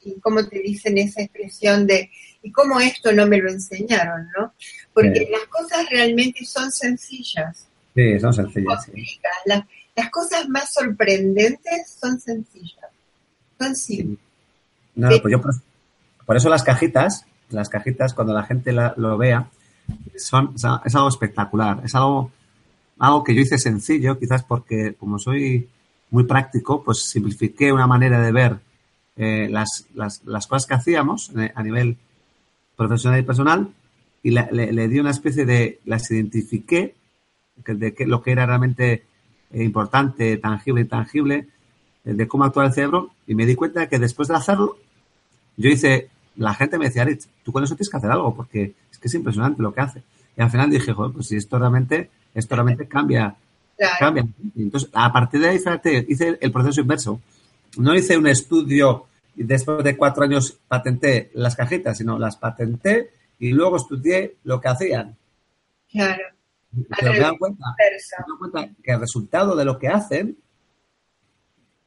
[0.05, 2.11] y cómo te dicen esa expresión de
[2.43, 4.53] y cómo esto no me lo enseñaron, ¿no?
[4.95, 7.67] Porque las cosas realmente son sencillas.
[7.95, 8.89] Sí, son sencillas.
[9.47, 12.91] Las, cosas más sorprendentes son sencillas.
[13.59, 14.26] Son simples.
[14.97, 19.49] No, pues yo por, eso las cajitas, las cajitas cuando la gente lo vea,
[20.17, 21.81] son, es algo espectacular.
[21.85, 22.31] Es algo,
[22.99, 25.69] algo que yo hice sencillo, quizás porque como soy
[26.11, 28.59] muy práctico, pues simplifiqué una manera de ver
[29.17, 31.97] eh, las, las, las, cosas que hacíamos eh, a nivel
[32.77, 33.69] profesional y personal
[34.23, 36.95] y le, di una especie de, las identifiqué
[37.65, 39.05] de que, lo que era realmente
[39.53, 41.49] eh, importante, tangible, intangible,
[42.05, 44.79] de cómo actúa el cerebro y me di cuenta de que después de hacerlo,
[45.57, 48.75] yo hice, la gente me decía, Rich, tú con eso tienes que hacer algo porque
[48.91, 50.03] es que es impresionante lo que hace.
[50.37, 53.35] Y al final dije, joder, pues si esto realmente, esto realmente cambia,
[53.99, 54.27] cambia.
[54.57, 57.21] entonces, a partir de ahí, fíjate, hice el proceso inverso.
[57.79, 63.11] No hice un estudio y después de cuatro años patenté las cajitas, sino las patenté
[63.39, 65.17] y luego estudié lo que hacían.
[65.91, 66.23] Claro.
[66.99, 67.65] Pero me dan cuenta,
[68.39, 70.37] cuenta que el resultado de lo que hacen,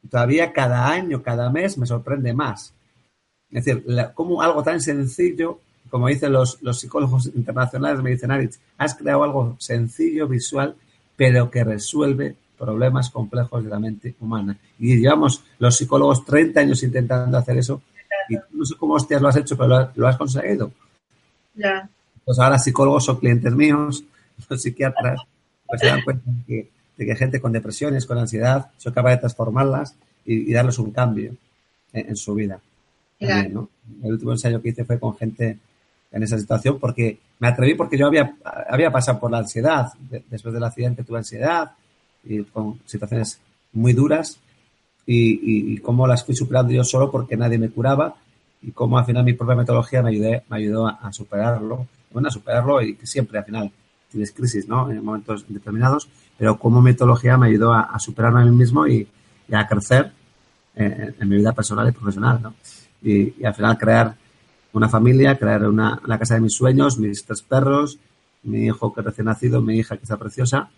[0.08, 2.74] todavía cada año, cada mes me sorprende más.
[3.52, 3.84] Es decir,
[4.14, 9.24] como algo tan sencillo, como dicen los, los psicólogos internacionales, me dicen, Aritz, has creado
[9.24, 10.76] algo sencillo, visual,
[11.16, 14.56] pero que resuelve problemas complejos de la mente humana.
[14.78, 17.82] Y llevamos los psicólogos 30 años intentando hacer eso
[18.28, 20.70] y no sé cómo hostias lo has hecho, pero lo, has conseguido.
[21.54, 21.88] Ya.
[22.24, 24.04] Pues ahora psicólogos son clientes míos,
[24.48, 25.20] los psiquiatras,
[25.66, 29.96] pues se dan cuenta de que, gente con depresiones, con ansiedad, soy capaz de transformarlas
[30.24, 31.34] y, darles un cambio
[31.92, 32.60] en, su vida.
[33.20, 35.58] El último ensayo que hice fue con gente
[36.12, 38.34] en esa situación porque me atreví porque yo había,
[38.68, 39.92] había pasado por la ansiedad.
[40.28, 41.72] después del accidente tuve ansiedad
[42.24, 43.40] y con situaciones
[43.72, 44.38] muy duras
[45.06, 48.14] y, y, cómo las fui superando yo solo porque nadie me curaba
[48.62, 52.30] y cómo al final mi propia metodología me, ayudé, me ayudó a, superarlo, bueno, a
[52.30, 53.72] superarlo y que siempre al final
[54.10, 54.90] tienes crisis, ¿no?
[54.90, 59.08] En momentos determinados, pero como metodología me ayudó a, superarme a mí mismo y,
[59.52, 60.12] a crecer
[60.76, 62.54] en, mi vida personal y profesional, ¿no?
[63.02, 64.16] Y, al final crear
[64.72, 67.98] una familia, crear una, la casa de mis sueños, mis tres perros,
[68.42, 70.70] mi hijo que recién nacido, mi hija que está preciosa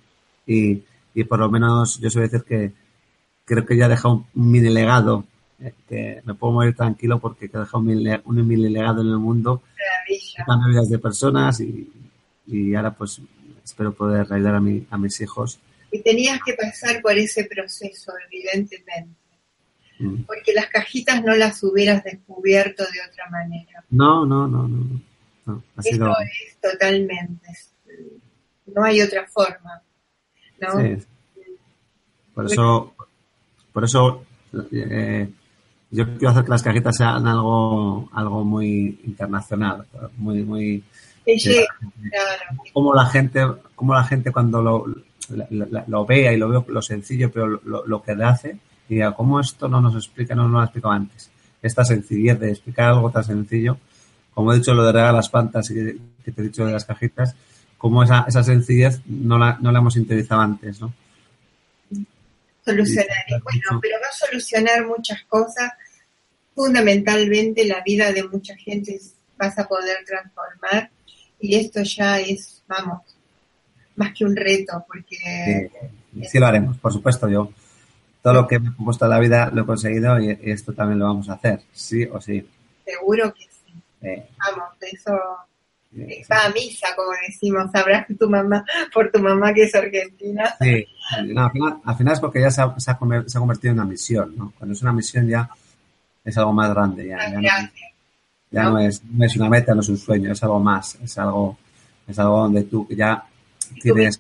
[0.47, 0.83] y,
[1.15, 2.73] y por lo menos yo suelo decir que
[3.45, 5.25] creo que ya ha dejado un mini legado,
[5.61, 9.63] eh, que me puedo morir tranquilo porque he dejado un mini, legado en el mundo,
[10.47, 11.91] cambiando vidas de personas y,
[12.47, 13.21] y, ahora pues
[13.65, 15.59] espero poder ayudar a, mi, a mis hijos.
[15.91, 19.22] Y tenías que pasar por ese proceso, evidentemente.
[20.03, 20.23] Mm.
[20.25, 23.85] Porque las cajitas no las hubieras descubierto de otra manera.
[23.91, 25.01] No, no, no, no.
[25.47, 25.63] no.
[25.79, 27.49] Eso es totalmente.
[28.67, 29.83] No hay otra forma.
[32.35, 32.95] Por eso,
[33.73, 34.25] por eso
[34.73, 35.29] eh,
[35.91, 39.85] yo quiero hacer que las cajitas sean algo, algo muy internacional,
[40.17, 40.85] muy, muy
[42.73, 44.87] como la gente, como la gente cuando lo,
[45.87, 48.25] lo, vea y lo veo lo sencillo, pero lo, que le
[48.89, 51.31] diga, ¿cómo esto no nos explica, no nos lo ha explicado antes?
[51.63, 53.79] Esta sencillez de explicar algo tan sencillo,
[54.35, 55.75] como he dicho lo de regalar las pantas y
[56.25, 57.35] que te he dicho de las cajitas,
[57.79, 60.93] como esa, esa sencillez no la, no la hemos interiorizado antes, ¿no?
[62.65, 63.27] Solucionar.
[63.43, 65.73] Bueno, pero va a solucionar muchas cosas.
[66.55, 69.01] Fundamentalmente la vida de mucha gente
[69.37, 70.91] vas a poder transformar
[71.41, 73.01] y esto ya es, vamos,
[73.97, 75.71] más que un reto, porque...
[76.29, 77.51] Sí, lo haremos, por supuesto, yo
[78.23, 81.07] todo lo que me he puesto la vida lo he conseguido y esto también lo
[81.07, 82.47] vamos a hacer, sí o sí.
[82.85, 84.23] Seguro que sí.
[84.39, 85.13] Vamos, eso
[85.95, 88.65] Va a misa, como decimos, sabrás tu mamá,
[88.95, 90.55] por tu mamá que es argentina.
[90.59, 91.51] Sí, al,
[91.97, 94.55] final, es porque ya se ha, convertido en una misión, ¿no?
[94.57, 95.51] Cuando es una misión ya
[96.25, 97.19] es algo más grande, ya,
[98.51, 99.03] ya, no, es,
[99.37, 101.59] una meta, no es un sueño, es algo más, es algo,
[102.07, 103.23] es algo donde tú ya
[103.83, 104.19] tienes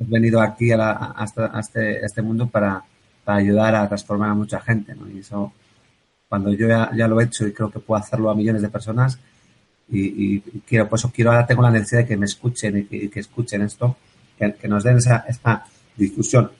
[0.00, 1.14] has venido aquí a,
[1.58, 2.82] este, este, mundo para,
[3.26, 4.94] ayudar a transformar a mucha gente.
[5.12, 5.52] Y eso,
[6.28, 9.18] cuando yo ya, lo he hecho y creo que puedo hacerlo a millones de personas,
[9.88, 13.62] y, quiero, pues quiero ahora tengo la necesidad de que me escuchen y que, escuchen
[13.62, 13.96] esto,
[14.38, 15.64] que, nos den esa, esta
[15.96, 16.50] discusión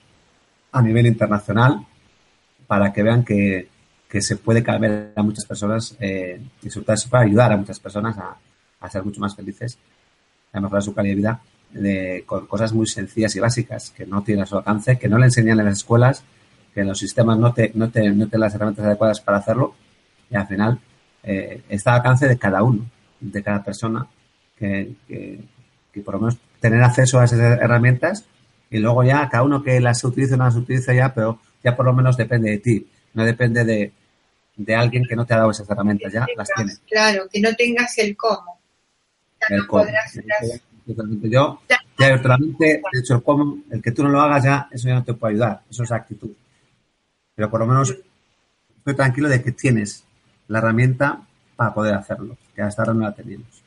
[0.72, 1.84] a nivel internacional
[2.66, 3.68] para que vean que,
[4.18, 8.16] se puede cambiar a muchas personas eh, y sobre todo puede ayudar a muchas personas
[8.16, 8.34] a,
[8.80, 9.78] a ser mucho más felices,
[10.54, 11.40] a mejorar su calidad de vida
[11.72, 15.18] de, con cosas muy sencillas y básicas que no tienen a su alcance, que no
[15.18, 16.24] le enseñan en las escuelas,
[16.74, 19.74] que los sistemas no te, no te, no te las herramientas adecuadas para hacerlo
[20.30, 20.78] y al final
[21.22, 22.86] eh, está al alcance de cada uno,
[23.20, 24.06] de cada persona,
[24.58, 25.40] que, que,
[25.92, 28.24] que, por lo menos tener acceso a esas herramientas
[28.70, 31.76] y luego ya cada uno que las utilice o no las utilice ya, pero ya
[31.76, 33.92] por lo menos depende de ti, no depende de,
[34.56, 36.80] de alguien que no te ha dado esas herramientas, ya las tienes.
[36.88, 38.58] Claro, que no tengas el cómo.
[39.40, 39.84] Ya el no cómo.
[39.84, 41.28] podrás- las- Totalmente.
[41.28, 41.60] Yo,
[41.98, 44.94] ya virtualmente, de hecho, el cómo, el que tú no lo hagas ya, eso ya
[44.94, 46.30] no te puede ayudar, eso es actitud.
[47.34, 47.96] Pero por lo menos
[48.78, 50.04] estoy tranquilo de que tienes
[50.48, 51.20] la herramienta
[51.56, 53.62] para poder hacerlo, que hasta ahora no la teníamos.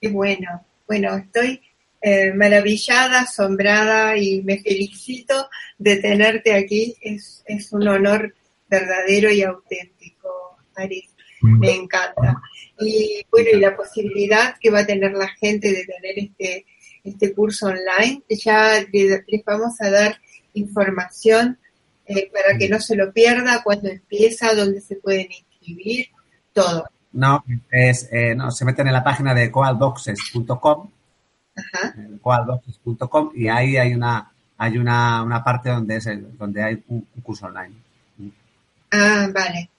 [0.00, 0.64] Qué bueno.
[0.86, 1.60] Bueno, estoy
[2.00, 5.48] eh, maravillada, asombrada y me felicito
[5.78, 6.94] de tenerte aquí.
[7.00, 8.34] Es, es un honor
[8.68, 11.13] verdadero y auténtico, Aris.
[11.52, 12.42] Me encanta.
[12.80, 16.66] Y bueno, y la posibilidad que va a tener la gente de tener este,
[17.04, 20.20] este curso online, ya le- les vamos a dar
[20.54, 21.58] información
[22.06, 26.08] eh, para que no se lo pierda, cuándo empieza, dónde se pueden inscribir,
[26.52, 26.86] todo.
[27.12, 30.90] No, es, eh, no, se meten en la página de coalboxes.com,
[31.56, 36.82] eh, coalboxes.com, y ahí hay una, hay una, una parte donde es el- donde hay
[36.88, 37.74] un, un curso online.
[38.90, 39.70] Ah, vale.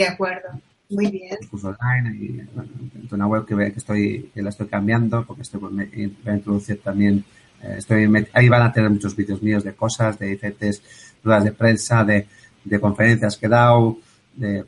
[0.00, 0.48] De acuerdo.
[0.88, 1.36] Muy bien.
[1.50, 5.86] curso online y una web que, que estoy que la estoy cambiando porque estoy me-
[5.86, 7.22] voy a introducir también
[7.62, 10.82] eh, estoy ahí van a tener muchos vídeos míos de cosas de diferentes
[11.22, 12.26] ruedas de prensa de,
[12.64, 13.98] de conferencias que he dado
[14.34, 14.64] de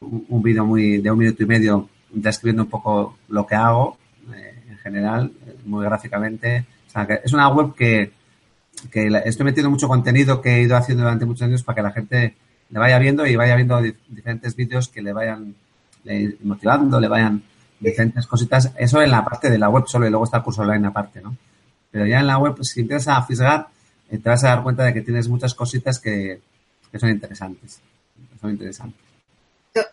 [0.00, 3.98] un, un vídeo muy de un minuto y medio describiendo un poco lo que hago
[4.34, 6.64] eh, en general eh, muy gráficamente
[7.22, 8.10] es una web que
[8.90, 11.92] que estoy metiendo mucho contenido que he ido haciendo durante muchos años para que la
[11.92, 12.34] gente
[12.70, 15.54] le vaya viendo y vaya viendo di- diferentes vídeos que le vayan
[16.42, 17.42] motivando, le vayan
[17.80, 18.72] diferentes cositas.
[18.76, 21.20] Eso en la parte de la web solo y luego está el curso online aparte,
[21.20, 21.36] ¿no?
[21.90, 23.68] Pero ya en la web, si empiezas a fisgar,
[24.10, 26.40] eh, te vas a dar cuenta de que tienes muchas cositas que,
[26.90, 27.80] que son interesantes.
[28.40, 29.00] Son interesantes.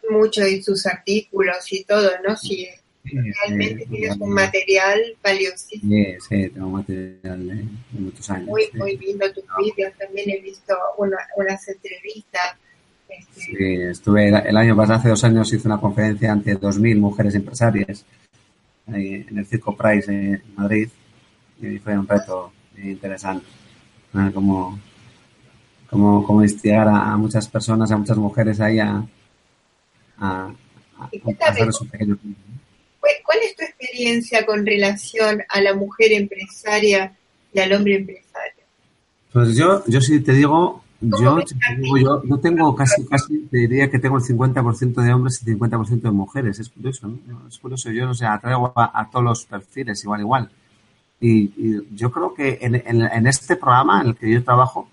[0.09, 2.35] Mucho y sus artículos y todo, ¿no?
[2.35, 2.67] Sí,
[3.03, 5.91] realmente tienes un material valiosísimo.
[5.91, 8.47] Sí, sí, tengo material de, de muchos años.
[8.47, 8.77] Muy, sí.
[8.77, 9.93] muy lindo tus vídeos.
[9.97, 12.55] También he visto una- unas entrevistas.
[13.09, 13.55] Este, Sí,
[13.89, 18.05] estuve el año pasado, hace dos años, hice una conferencia ante 2.000 mujeres empresarias
[18.87, 20.87] ahí en el Circo Price en Madrid
[21.61, 23.45] y fue un reto interesante.
[24.13, 24.31] ¿no?
[24.33, 24.79] Como,
[25.89, 29.03] como, como instigar a, a muchas personas, a muchas mujeres ahí a,
[30.17, 30.53] a,
[30.99, 32.17] a- ¿Y qué a hacer su pequeño...
[33.25, 37.15] ¿Cuál es tu experiencia con relación a la mujer empresaria
[37.53, 38.63] y al hombre empresario?
[39.33, 41.35] Pues yo, yo sí te digo, ¿Cómo yo,
[41.99, 46.01] yo, yo tengo casi, casi, te diría que tengo el 50% de hombres y 50%
[46.01, 46.59] de mujeres.
[46.59, 47.47] Es curioso, ¿no?
[47.47, 47.89] Es curioso.
[47.91, 50.51] Yo, no sé, atraigo a, a todos los perfiles igual, igual.
[51.19, 54.89] Y, y yo creo que en, en, en este programa en el que yo trabajo,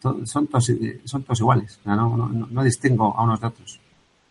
[0.00, 0.70] to- son todos,
[1.04, 1.78] son todos iguales.
[1.84, 3.80] No, no- no distingo a unos de otros.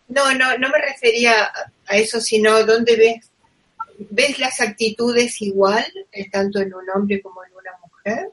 [0.08, 1.32] No, no, no me refería
[1.88, 3.30] a- eso, sino dónde ves,
[4.10, 8.28] ves las actitudes igual, eh, tanto en un hombre como en una mujer,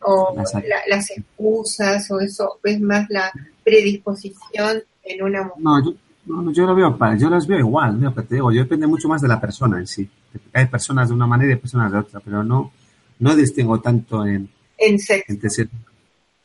[0.00, 0.34] o
[0.66, 3.30] la- las excusas, o eso, ves más la
[3.64, 5.62] predisposición en una mujer.
[5.62, 5.94] No, yo,
[6.26, 8.12] no, no, yo lo veo, yo las veo igual, ¿no?
[8.12, 10.08] Te digo, yo depende mucho más de la persona en sí.
[10.52, 12.72] Hay personas de una manera y hay personas de otra, pero no,
[13.18, 15.32] no distingo tanto en, En sexo.
[15.32, 15.68] entre si es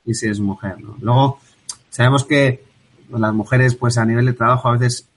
[0.06, 0.98] y si es mujer, ¿no?
[1.00, 1.40] Luego,
[1.90, 2.64] sabemos que
[3.22, 5.08] las mujeres, pues a nivel de trabajo, a veces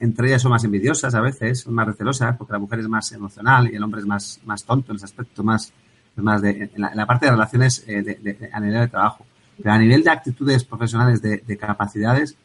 [0.00, 3.10] entre ellas son más envidiosas, a veces son más recelosas, porque la mujer es más
[3.12, 5.72] emocional y el hombre es más, más tonto en ese aspecto, más,
[6.16, 8.80] más de, en la, en la parte de relaciones eh, de- de- de- a nivel
[8.80, 9.26] de trabajo.
[9.60, 12.36] Pero a nivel de actitudes profesionales, de, de capacidades,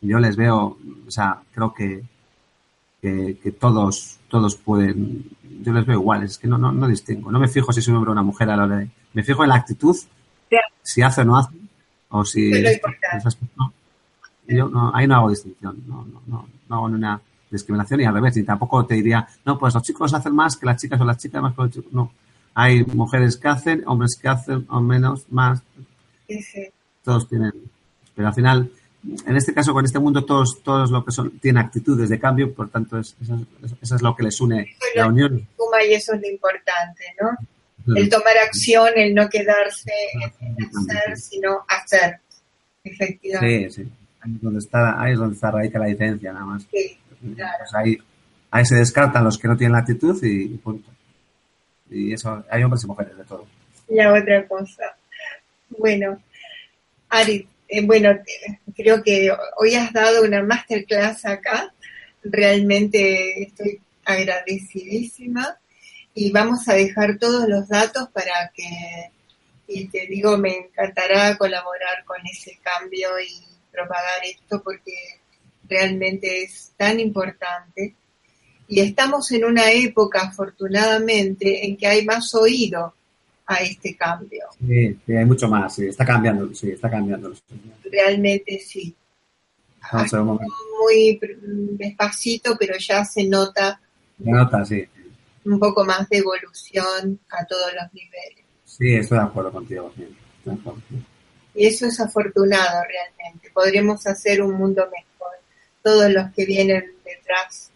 [0.00, 2.04] yo les veo, o sea, creo que,
[3.00, 5.24] que, que todos, todos pueden,
[5.62, 7.88] yo les veo iguales, es que no, no, no distingo, no me fijo si es
[7.88, 9.96] un hombre o una mujer a la hora de, me fijo en la actitud,
[10.82, 11.56] si hace o no hace,
[12.10, 12.50] o si
[13.26, 13.38] Es.
[14.56, 18.14] Yo no, ahí no hago distinción, no, no, no, no hago ninguna discriminación y al
[18.14, 21.04] revés, y tampoco te diría, no, pues los chicos hacen más que las chicas o
[21.04, 22.12] las chicas más que los chicos, no.
[22.54, 25.62] Hay mujeres que hacen, hombres que hacen, o menos, más,
[27.04, 27.52] todos tienen,
[28.14, 28.70] pero al final,
[29.26, 32.54] en este caso, con este mundo, todos, todos lo que son, tienen actitudes de cambio,
[32.54, 35.46] por tanto, es, eso, es- eso es lo que les une Eso la unión.
[35.88, 37.94] y eso es lo importante, ¿no?
[37.96, 39.90] El tomar acción, el no quedarse
[40.40, 42.20] en hacer, sino hacer.
[42.84, 43.70] Efectivamente.
[43.70, 43.92] Sí, sí.
[44.22, 46.66] Ahí es donde está, ahí es donde está radica la diferencia, nada más.
[46.70, 46.98] Sí,
[47.34, 47.58] claro.
[47.58, 47.98] Pues ahí,
[48.50, 50.90] ahí se descartan los que no tienen la actitud y, y punto.
[51.90, 53.46] Y eso, hay hombres y mujeres de todo.
[53.88, 54.96] la otra cosa.
[55.68, 56.22] Bueno,
[57.08, 58.10] Ari, eh, bueno,
[58.74, 61.72] creo que hoy has dado una masterclass acá.
[62.22, 65.58] Realmente estoy agradecidísima
[66.14, 69.10] y vamos a dejar todos los datos para que,
[69.68, 74.92] y te digo, me encantará colaborar con ese cambio y propagar esto porque
[75.68, 77.94] realmente es tan importante.
[78.68, 82.94] Y estamos en una época, afortunadamente, en que hay más oído
[83.46, 84.44] a este cambio.
[84.66, 87.32] Sí, hay mucho más, sí, está cambiando, sí, está cambiando.
[87.90, 88.94] Realmente sí.
[90.80, 91.20] muy
[91.76, 93.80] despacito, pero ya se nota.
[94.22, 94.84] Se nota, sí.
[95.44, 98.44] Un poco más de evolución a todos los niveles.
[98.64, 99.92] Sí, estoy de acuerdo contigo.
[101.54, 103.50] Y eso es afortunado realmente.
[103.52, 105.32] Podremos hacer un mundo mejor.
[105.82, 107.70] Todos los que vienen detrás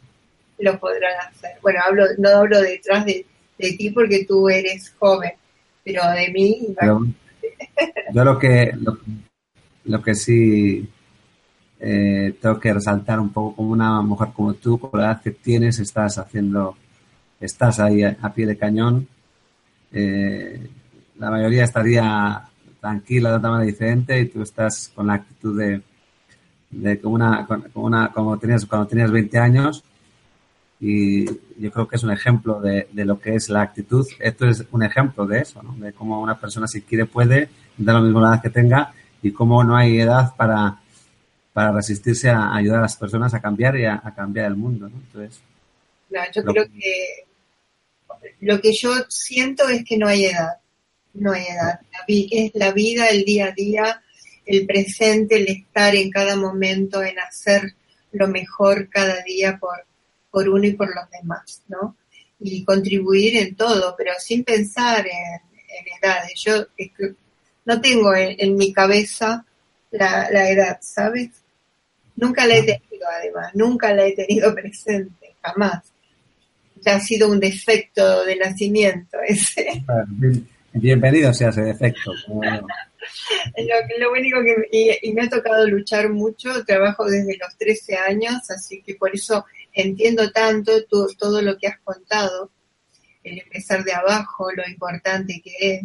[0.58, 1.52] lo podrán hacer.
[1.62, 3.26] Bueno, hablo, no hablo detrás de,
[3.58, 5.32] de ti porque tú eres joven,
[5.84, 6.74] pero de mí.
[8.12, 8.72] yo lo que,
[9.84, 10.88] lo, que sí
[11.80, 15.32] eh, tengo que resaltar un poco como una mujer como tú, con la edad que
[15.32, 16.76] tienes, estás haciendo,
[17.40, 19.06] estás ahí a, pie de cañón.
[19.92, 20.68] Eh,
[21.18, 22.42] la mayoría estaría
[22.86, 25.82] tranquila de otra manera diferente y tú estás con la actitud de,
[26.70, 29.82] de como una, como una, como tenías cuando tenías 20 años
[30.78, 31.24] y
[31.58, 34.06] yo creo que es un ejemplo de, lo que es la actitud.
[34.20, 35.74] Esto es un ejemplo de eso, ¿no?
[35.84, 39.32] de cómo una persona si quiere puede, da lo mismo la edad que tenga y
[39.32, 40.78] cómo no hay edad para,
[41.52, 44.88] para resistirse a ayudar a las personas a cambiar y a, cambiar el mundo.
[44.88, 44.96] ¿no?
[44.96, 45.40] Entonces,
[46.34, 47.26] yo creo que
[48.40, 50.58] lo que yo siento es que no hay edad,
[51.18, 51.80] no hay edad.
[52.08, 54.02] es la vida, el día a día,
[54.44, 57.74] el presente, el estar en cada momento, en hacer
[58.12, 59.86] lo mejor cada día por
[60.36, 61.96] por uno y por los demás, ¿no?
[62.38, 65.40] Y contribuir en todo, pero sin pensar en,
[65.98, 66.34] edades.
[66.44, 66.66] Yo
[67.64, 69.46] no tengo en, mi cabeza
[69.92, 71.30] la, edad, ¿sabes?
[72.16, 75.84] Nunca la he tenido, además, nunca la he tenido presente, jamás.
[76.82, 79.84] Ya ha sido un defecto de nacimiento ese.
[80.78, 82.12] Bienvenido sea ese defecto.
[83.98, 88.82] Lo, único que y, me ha tocado luchar mucho, trabajo desde los 13 años, así
[88.82, 92.50] que por eso entiendo tanto todo lo que has contado,
[93.22, 95.82] el empezar de abajo, lo importante que es.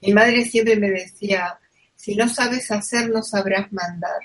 [0.00, 1.58] Mi madre siempre me decía,
[1.94, 4.20] si no sabes hacer, no sabrás mandar.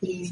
[0.00, 0.30] Y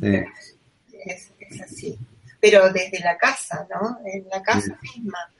[1.07, 1.97] es, así.
[2.41, 3.99] Pero desde la casa, ¿no?
[4.05, 5.33] En la casa misma.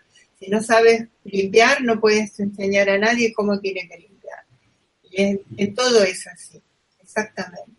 [0.43, 4.41] Si no sabes limpiar, no puedes enseñar a nadie cómo tiene que limpiar.
[5.05, 6.61] Y en, en todo es así,
[7.01, 7.71] exactamente.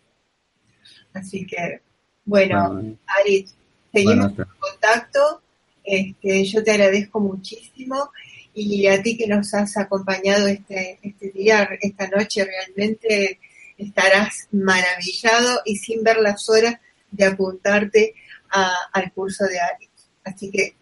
[1.12, 1.82] Así que
[2.24, 3.46] bueno, Ari,
[3.92, 5.42] seguimos en contacto.
[5.84, 8.10] Este, yo te agradezco muchísimo
[8.54, 13.40] y a ti que nos has acompañado este, este día, esta noche, realmente
[13.76, 16.76] estarás maravillado y sin ver las horas
[17.10, 18.14] de apuntarte
[18.48, 19.88] al curso de Ari.
[20.24, 20.74] Así que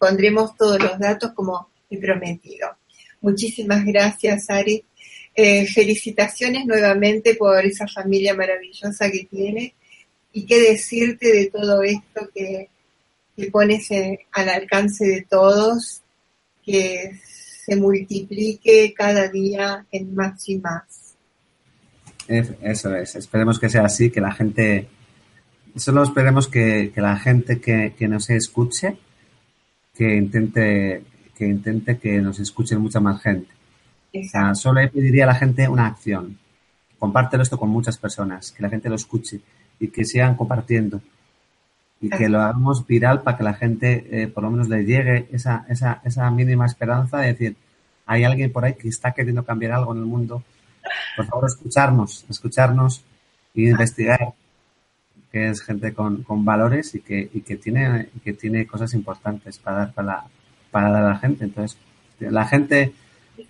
[0.00, 2.68] pondremos todos los datos como he prometido.
[3.20, 4.82] Muchísimas gracias, Ari.
[5.34, 9.74] Eh, felicitaciones nuevamente por esa familia maravillosa que tiene
[10.32, 12.68] y qué decirte de todo esto que,
[13.52, 13.88] pones
[14.32, 16.02] al alcance de todos,
[16.62, 17.18] que
[17.64, 21.14] se multiplique cada día en más y más.
[22.28, 24.88] Eso es, esperemos que sea así, que la gente,
[25.74, 28.98] solo esperemos que, la gente que, que nos escuche,
[30.00, 31.04] que intente,
[31.36, 33.50] que intente que nos escuche mucha más gente.
[34.54, 36.38] solo le pediría a la gente una acción.
[36.98, 39.42] Compártelo esto con muchas personas, que la gente lo escuche
[39.78, 41.02] y que sigan compartiendo
[42.00, 45.28] y que lo hagamos viral para que la gente eh, por lo menos le llegue
[45.32, 47.56] esa, esa, esa mínima esperanza de decir,
[48.06, 50.42] hay alguien por ahí que está queriendo cambiar algo en el mundo.
[51.14, 53.04] Por favor, escucharnos, escucharnos
[53.52, 54.32] y investigar
[55.30, 59.58] que es gente con, con valores y que, y que tiene que tiene cosas importantes
[59.58, 60.24] para dar para,
[60.70, 61.44] para dar a la gente.
[61.44, 61.78] Entonces,
[62.18, 62.92] la gente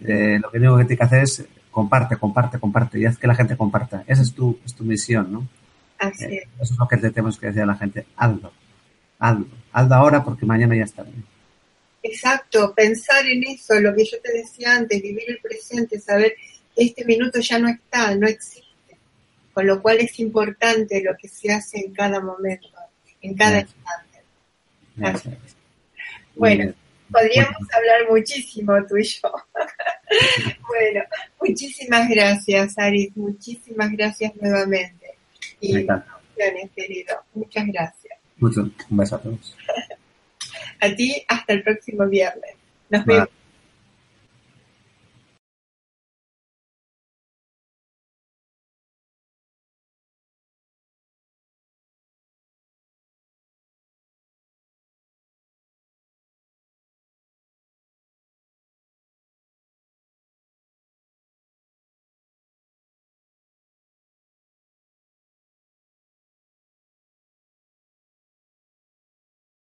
[0.05, 3.27] eh, lo que único que tiene que hacer es comparte, comparte, comparte y haz que
[3.27, 4.05] la gente comparta.
[4.07, 5.49] Esa es tu, es tu misión, ¿no?
[5.99, 8.07] Así eh, Eso es lo que tenemos que decir a la gente.
[8.17, 8.53] Hazlo.
[9.19, 9.47] Hazlo.
[9.73, 11.25] Hazlo ahora porque mañana ya está bien.
[12.03, 12.73] Exacto.
[12.75, 16.35] Pensar en eso, lo que yo te decía antes, vivir el presente, saber
[16.75, 18.70] que este minuto ya no está, no existe.
[19.53, 22.69] Con lo cual es importante lo que se hace en cada momento,
[23.21, 24.11] en cada instante.
[26.37, 26.73] Bueno,
[27.11, 29.33] podríamos hablar muchísimo tú y yo.
[30.69, 31.05] bueno,
[31.41, 33.17] muchísimas gracias, Aris.
[33.17, 35.15] Muchísimas gracias nuevamente.
[35.61, 35.87] Y
[36.75, 37.23] querido.
[37.35, 38.19] Muchas gracias.
[38.39, 38.63] Mucho.
[38.63, 39.57] Un beso a todos.
[40.81, 42.55] a ti hasta el próximo viernes.
[42.89, 43.29] Nos vemos.